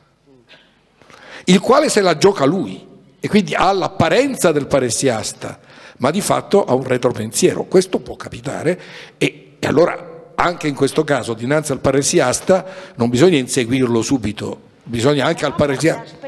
[1.44, 2.86] il quale se la gioca lui
[3.18, 5.58] e quindi ha l'apparenza del paresiasta,
[5.98, 7.64] ma di fatto ha un retropensiero.
[7.64, 8.80] Questo può capitare
[9.16, 12.64] e, e allora anche in questo caso dinanzi al paresiasta
[12.96, 16.25] non bisogna inseguirlo subito, bisogna anche al paresiasta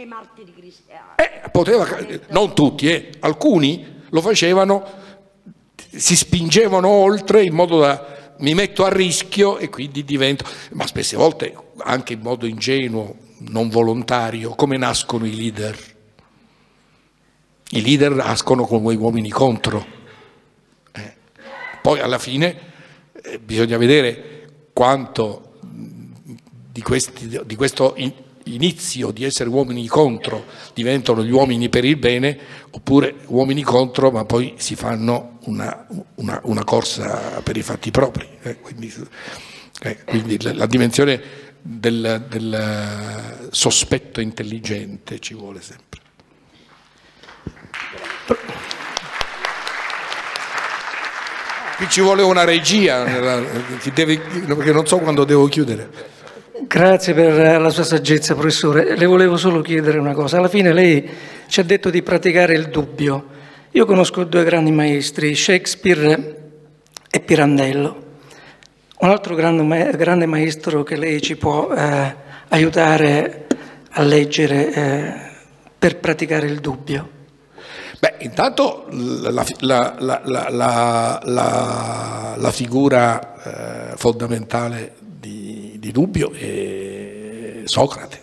[0.00, 1.16] nei martiri cristiani.
[1.16, 1.86] Eh, poteva,
[2.28, 4.82] non tutti, eh, alcuni lo facevano,
[5.90, 11.14] si spingevano oltre in modo da mi metto a rischio e quindi divento, ma spesse
[11.14, 13.14] volte anche in modo ingenuo,
[13.50, 15.78] non volontario, come nascono i leader.
[17.72, 19.84] I leader nascono come uomini contro.
[20.92, 21.14] Eh.
[21.82, 22.58] Poi alla fine
[23.12, 27.94] eh, bisogna vedere quanto di, questi, di questo
[28.44, 30.44] inizio di essere uomini contro
[30.74, 32.38] diventano gli uomini per il bene,
[32.70, 35.86] oppure uomini contro ma poi si fanno una,
[36.16, 38.26] una, una corsa per i fatti propri.
[38.42, 38.92] Eh, quindi,
[39.82, 41.20] eh, quindi la, la, dimensione
[41.60, 46.00] del, del sospetto intelligente ci vuole sempre.
[51.76, 56.18] Qui ci vuole una regia, perché non so quando devo chiudere.
[56.62, 58.94] Grazie per la sua saggezza, professore.
[58.94, 60.36] Le volevo solo chiedere una cosa.
[60.36, 61.08] Alla fine lei
[61.46, 63.24] ci ha detto di praticare il dubbio.
[63.70, 66.36] Io conosco due grandi maestri, Shakespeare
[67.10, 68.08] e Pirandello.
[68.98, 72.14] Un altro grande, grande maestro che lei ci può eh,
[72.48, 73.46] aiutare
[73.92, 75.12] a leggere eh,
[75.78, 77.08] per praticare il dubbio.
[77.98, 80.20] Beh, intanto la, la,
[80.50, 81.20] la,
[82.36, 84.96] la figura eh, fondamentale
[85.80, 88.22] di, dubbio è Socrate,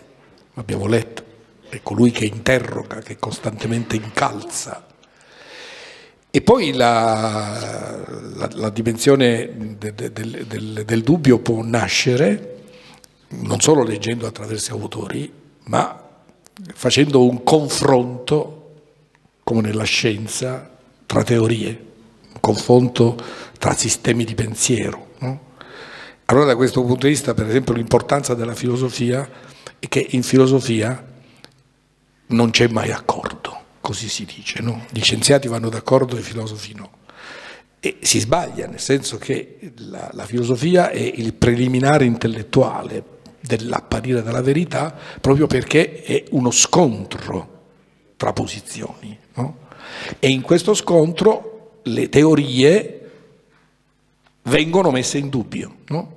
[0.54, 1.24] abbiamo letto,
[1.68, 4.86] è colui che interroga, che costantemente incalza.
[6.30, 8.04] E poi la,
[8.36, 12.56] la, la dimensione de, de, del, del, dubbio può nascere
[13.28, 15.30] non solo leggendo attraverso autori,
[15.64, 16.06] ma
[16.74, 18.54] facendo un confronto,
[19.42, 20.70] come nella scienza,
[21.06, 21.86] tra teorie,
[22.32, 23.16] un confronto
[23.58, 25.06] tra sistemi di pensiero.
[25.18, 25.47] No?
[26.30, 29.26] Allora da questo punto di vista, per esempio, l'importanza della filosofia
[29.78, 31.02] è che in filosofia
[32.26, 34.84] non c'è mai accordo, così si dice, no?
[34.90, 36.90] Gli scienziati vanno d'accordo e i filosofi no.
[37.80, 43.02] E si sbaglia, nel senso che la, la filosofia è il preliminare intellettuale
[43.40, 47.62] dell'apparire della verità proprio perché è uno scontro
[48.18, 49.18] tra posizioni.
[49.36, 49.56] No?
[50.18, 53.10] E in questo scontro le teorie
[54.42, 55.76] vengono messe in dubbio.
[55.86, 56.16] No?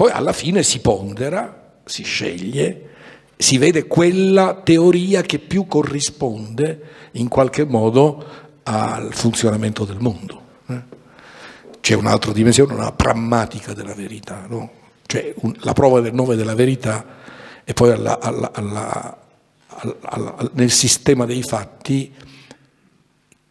[0.00, 2.88] Poi alla fine si pondera, si sceglie,
[3.36, 8.24] si vede quella teoria che più corrisponde in qualche modo
[8.62, 10.42] al funzionamento del mondo.
[10.68, 10.82] Eh?
[11.80, 14.70] C'è un'altra dimensione, una prammatica della verità, no?
[15.04, 17.04] cioè un, la prova del nome della verità
[17.62, 22.10] e poi alla, alla, alla, nel sistema dei fatti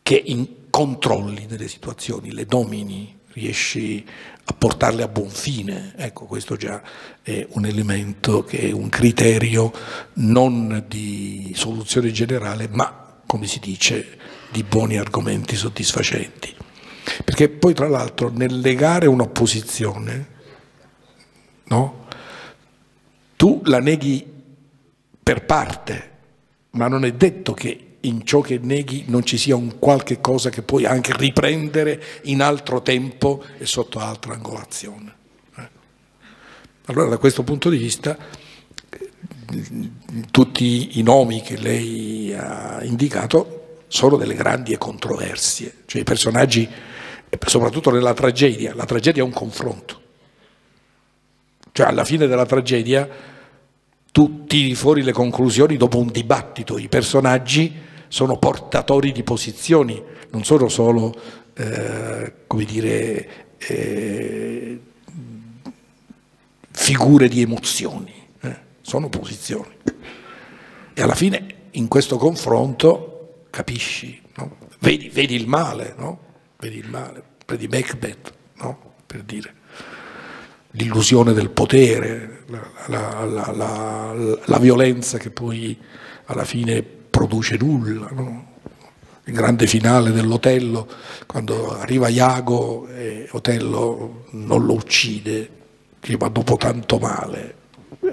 [0.02, 4.06] che in, controlli delle situazioni, le domini, riesci
[4.44, 5.94] a portarle a buon fine.
[5.96, 6.82] Ecco, questo già
[7.22, 9.72] è un elemento che è un criterio
[10.14, 14.18] non di soluzione generale, ma, come si dice,
[14.52, 16.56] di buoni argomenti soddisfacenti.
[17.24, 20.28] Perché poi, tra l'altro, nel legare un'opposizione,
[21.66, 22.08] no?
[23.36, 24.26] tu la neghi
[25.22, 26.12] per parte,
[26.72, 30.50] ma non è detto che in ciò che neghi non ci sia un qualche cosa
[30.50, 35.16] che puoi anche riprendere in altro tempo e sotto altra angolazione.
[35.58, 35.70] Eh.
[36.86, 38.18] Allora da questo punto di vista
[40.32, 46.70] tutti i nomi che lei ha indicato sono delle grandi controversie, cioè i personaggi,
[47.46, 50.02] soprattutto nella tragedia, la tragedia è un confronto,
[51.72, 53.10] cioè alla fine della tragedia
[54.12, 60.44] tu tiri fuori le conclusioni dopo un dibattito, i personaggi sono portatori di posizioni, non
[60.44, 61.14] sono solo,
[61.54, 64.80] eh, come dire, eh,
[66.72, 69.78] figure di emozioni, eh, sono posizioni.
[70.94, 74.58] E alla fine in questo confronto capisci, no?
[74.80, 76.20] vedi, vedi, il male, no?
[76.58, 78.94] vedi il male, vedi Macbeth, no?
[79.06, 79.54] per dire
[80.72, 84.14] l'illusione del potere, la, la, la,
[84.46, 85.78] la, violenza che poi
[86.26, 88.08] alla fine produce nulla.
[88.14, 88.48] No?
[89.26, 90.88] Il grande finale dell'Otello,
[91.28, 95.50] quando arriva Iago e Otello non lo uccide,
[96.18, 97.56] ma dopo tanto male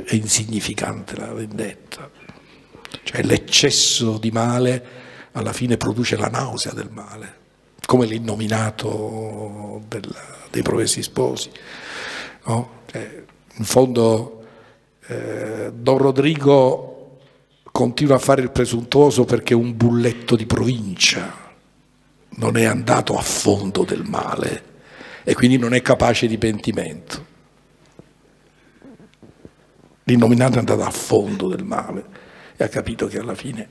[0.04, 2.10] è insignificante la vendetta.
[3.04, 4.84] Cioè l'eccesso di male
[5.32, 7.34] alla fine produce la nausea del male,
[7.86, 10.14] come l'innominato del,
[10.50, 11.50] dei Promessi Sposi.
[12.46, 12.82] No?
[12.86, 13.22] Cioè,
[13.54, 14.44] in fondo
[15.06, 16.95] eh, Don Rodrigo
[17.76, 21.52] continua a fare il presuntuoso perché un bulletto di provincia,
[22.36, 24.64] non è andato a fondo del male
[25.22, 27.26] e quindi non è capace di pentimento.
[30.04, 32.06] L'innominato è andato a fondo del male
[32.56, 33.68] e ha capito che alla fine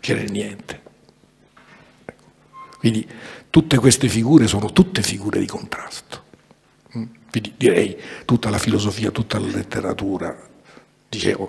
[0.00, 0.82] c'era niente.
[2.80, 3.08] Quindi
[3.48, 6.24] tutte queste figure sono tutte figure di contrasto.
[6.90, 10.36] Quindi direi tutta la filosofia, tutta la letteratura.
[11.08, 11.48] Dicevo,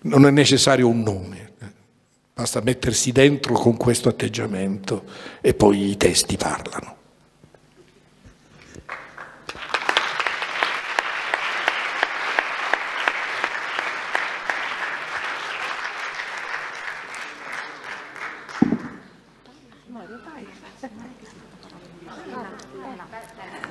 [0.00, 1.52] non è necessario un nome,
[2.34, 5.04] basta mettersi dentro con questo atteggiamento
[5.40, 6.96] e poi i testi parlano.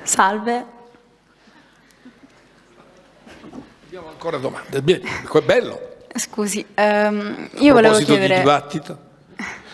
[0.02, 0.64] Salve.
[3.86, 4.82] Abbiamo ancora domande.
[5.44, 5.97] Bello.
[6.18, 8.34] Scusi, um, io volevo chiedere...
[8.34, 8.98] Di dibattito.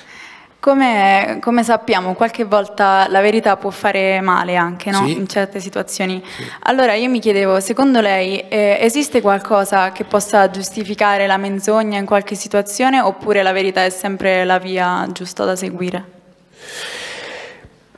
[0.64, 5.04] Come, come, sappiamo, qualche volta la verità può fare male anche no?
[5.04, 5.12] sì.
[5.12, 6.22] in certe situazioni.
[6.24, 6.42] Sì.
[6.60, 12.06] Allora io mi chiedevo, secondo lei eh, esiste qualcosa che possa giustificare la menzogna in
[12.06, 16.04] qualche situazione oppure la verità è sempre la via giusta da seguire?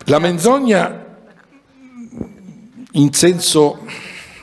[0.06, 1.04] La menzogna
[2.92, 3.84] in senso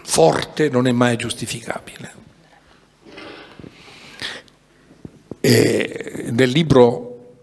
[0.05, 2.23] forte non è mai giustificabile.
[5.45, 7.36] E nel libro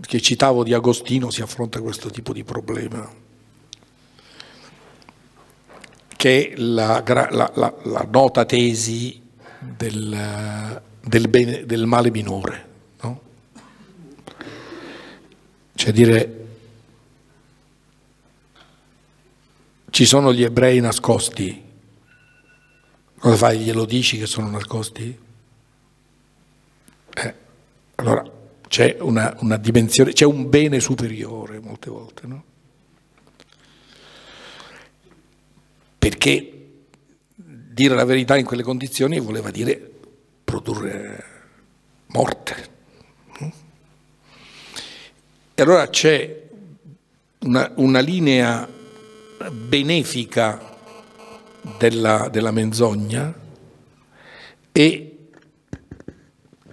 [0.00, 3.06] che citavo di Agostino si affronta questo tipo di problema,
[6.16, 9.20] che è la, la, la, la nota tesi
[9.58, 12.68] del, del, bene, del male minore.
[13.02, 13.20] No?
[15.74, 16.46] Cioè dire
[19.90, 21.62] ci sono gli ebrei nascosti.
[23.18, 23.58] Cosa fai?
[23.58, 25.30] Glielo dici che sono nascosti?
[28.02, 28.24] Allora
[28.66, 32.44] c'è una, una, dimensione, c'è un bene superiore molte volte, no?
[35.98, 36.70] Perché
[37.36, 39.90] dire la verità in quelle condizioni voleva dire
[40.42, 41.24] produrre
[42.06, 42.70] morte.
[45.54, 46.42] E allora c'è
[47.42, 48.68] una, una linea
[49.48, 50.76] benefica
[51.78, 53.32] della, della menzogna
[54.72, 55.11] e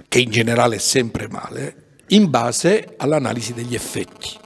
[0.10, 4.38] che in generale è sempre male, in base all'analisi degli effetti.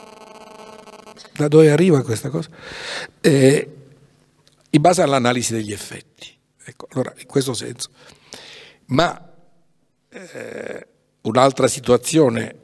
[1.32, 2.48] Da dove arriva questa cosa?
[3.20, 3.76] Eh,
[4.70, 6.32] in base all'analisi degli effetti.
[6.62, 7.90] Ecco, allora, in questo senso.
[8.86, 9.32] Ma
[10.10, 10.86] eh,
[11.22, 12.56] un'altra situazione,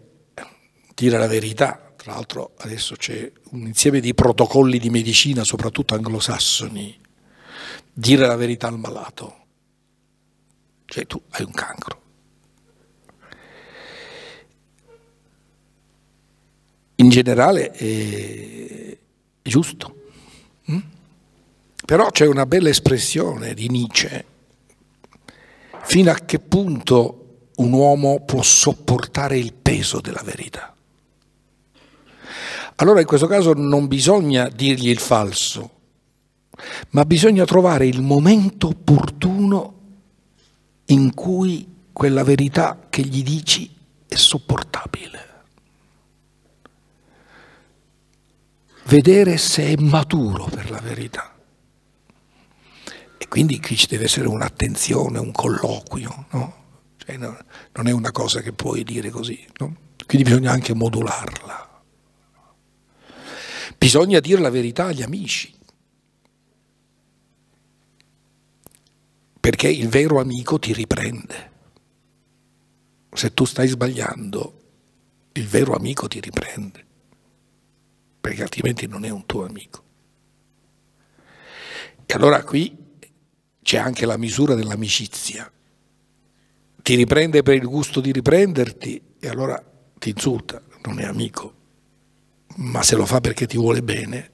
[0.95, 6.99] dire la verità, tra l'altro adesso c'è un insieme di protocolli di medicina, soprattutto anglosassoni,
[7.93, 9.37] dire la verità al malato.
[10.85, 12.01] Cioè tu hai un cancro.
[17.01, 18.97] In generale è
[19.41, 19.95] giusto.
[20.71, 20.79] Mm?
[21.87, 24.25] Però c'è una bella espressione di Nietzsche.
[25.83, 30.75] Fino a che punto un uomo può sopportare il peso della verità?
[32.77, 35.71] Allora in questo caso non bisogna dirgli il falso,
[36.91, 39.79] ma bisogna trovare il momento opportuno
[40.87, 43.75] in cui quella verità che gli dici
[44.07, 45.29] è sopportabile.
[48.91, 51.33] Vedere se è maturo per la verità.
[53.19, 56.65] E quindi qui ci deve essere un'attenzione, un colloquio, no?
[56.97, 57.39] cioè, no,
[57.75, 59.77] non è una cosa che puoi dire così, no?
[60.07, 61.83] quindi bisogna anche modularla.
[63.79, 65.55] Bisogna dire la verità agli amici,
[69.39, 71.51] perché il vero amico ti riprende.
[73.13, 74.63] Se tu stai sbagliando,
[75.35, 76.89] il vero amico ti riprende,
[78.21, 79.85] perché altrimenti non è un tuo amico.
[82.07, 82.77] E allora qui
[83.63, 85.51] c'è anche la misura dell'amicizia.
[86.83, 89.63] Ti riprende per il gusto di riprenderti e allora
[89.99, 91.59] ti insulta, non è amico
[92.57, 94.31] ma se lo fa perché ti vuole bene,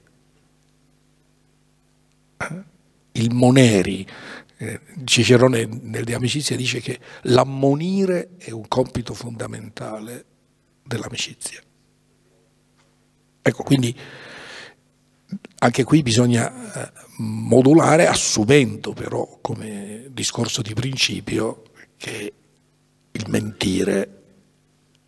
[2.37, 2.63] eh?
[3.13, 4.07] il moneri,
[4.57, 10.25] eh, Cicerone nel De Amicizia dice che l'ammonire è un compito fondamentale
[10.83, 11.61] dell'amicizia.
[13.47, 13.97] Ecco, quindi
[15.59, 21.63] anche qui bisogna eh, modulare assumendo però come discorso di principio
[21.97, 22.33] che
[23.11, 24.21] il mentire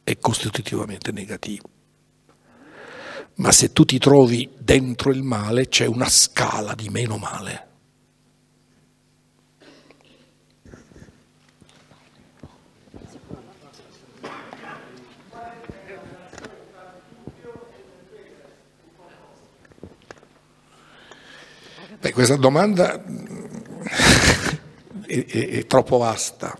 [0.03, 1.69] è costitutivamente negativo
[3.39, 7.67] ma se tu ti trovi dentro il male c'è una scala di meno male.
[22.19, 23.01] Questa domanda
[25.05, 26.59] è, è, è troppo vasta,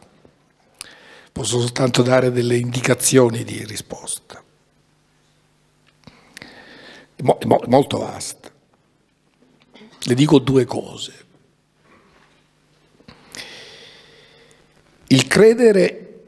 [1.34, 4.42] posso soltanto dare delle indicazioni di risposta
[7.68, 8.50] molto vasta.
[10.02, 11.14] Le dico due cose.
[15.08, 16.24] Il credere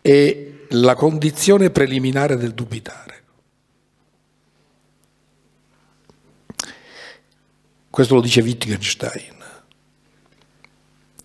[0.00, 3.07] è la condizione preliminare del dubitare.
[7.98, 9.44] Questo lo dice Wittgenstein.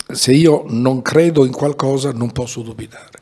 [0.07, 3.21] Se io non credo in qualcosa non posso dubitare.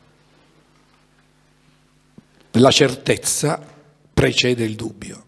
[2.52, 3.62] La certezza
[4.14, 5.26] precede il dubbio.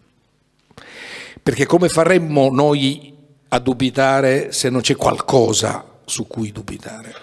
[1.42, 3.14] Perché come faremmo noi
[3.48, 7.14] a dubitare se non c'è qualcosa su cui dubitare?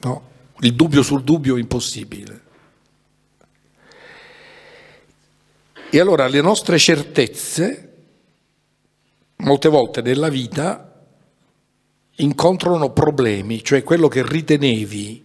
[0.00, 0.28] No?
[0.60, 2.40] Il dubbio sul dubbio è impossibile.
[5.90, 7.85] E allora le nostre certezze,
[9.36, 10.86] molte volte nella vita,
[12.16, 15.24] incontrano problemi, cioè quello che ritenevi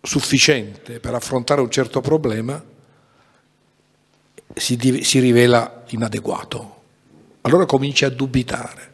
[0.00, 2.62] sufficiente per affrontare un certo problema
[4.54, 6.76] si, si rivela inadeguato.
[7.42, 8.86] Allora cominci a dubitare.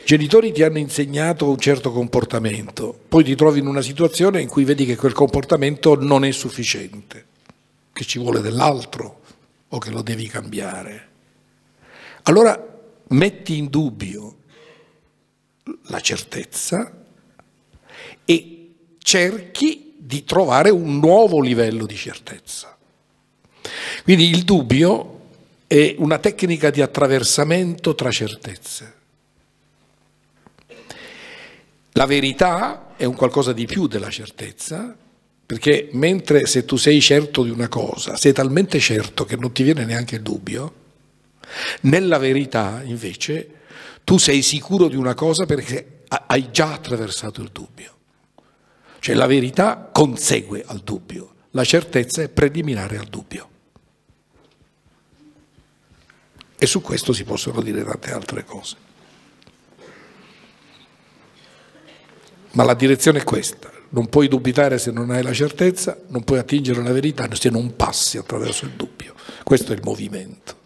[0.00, 4.48] I genitori ti hanno insegnato un certo comportamento, poi ti trovi in una situazione in
[4.48, 7.26] cui vedi che quel comportamento non è sufficiente,
[7.92, 9.20] che ci vuole dell'altro
[9.68, 11.12] o che lo devi cambiare.
[12.24, 12.58] Allora
[13.08, 14.36] metti in dubbio
[15.88, 17.04] la certezza
[18.24, 22.76] e cerchi di trovare un nuovo livello di certezza.
[24.02, 25.20] Quindi il dubbio
[25.66, 28.94] è una tecnica di attraversamento tra certezze.
[31.92, 34.96] La verità è un qualcosa di più della certezza,
[35.46, 39.62] perché mentre se tu sei certo di una cosa, sei talmente certo che non ti
[39.62, 40.82] viene neanche il dubbio,
[41.82, 43.48] nella verità invece
[44.04, 47.92] tu sei sicuro di una cosa perché hai già attraversato il dubbio.
[48.98, 53.48] Cioè la verità consegue al dubbio, la certezza è preliminare al dubbio.
[56.56, 58.76] E su questo si possono dire tante altre cose.
[62.52, 66.38] Ma la direzione è questa, non puoi dubitare se non hai la certezza, non puoi
[66.38, 69.14] attingere la verità se non passi attraverso il dubbio.
[69.42, 70.62] Questo è il movimento.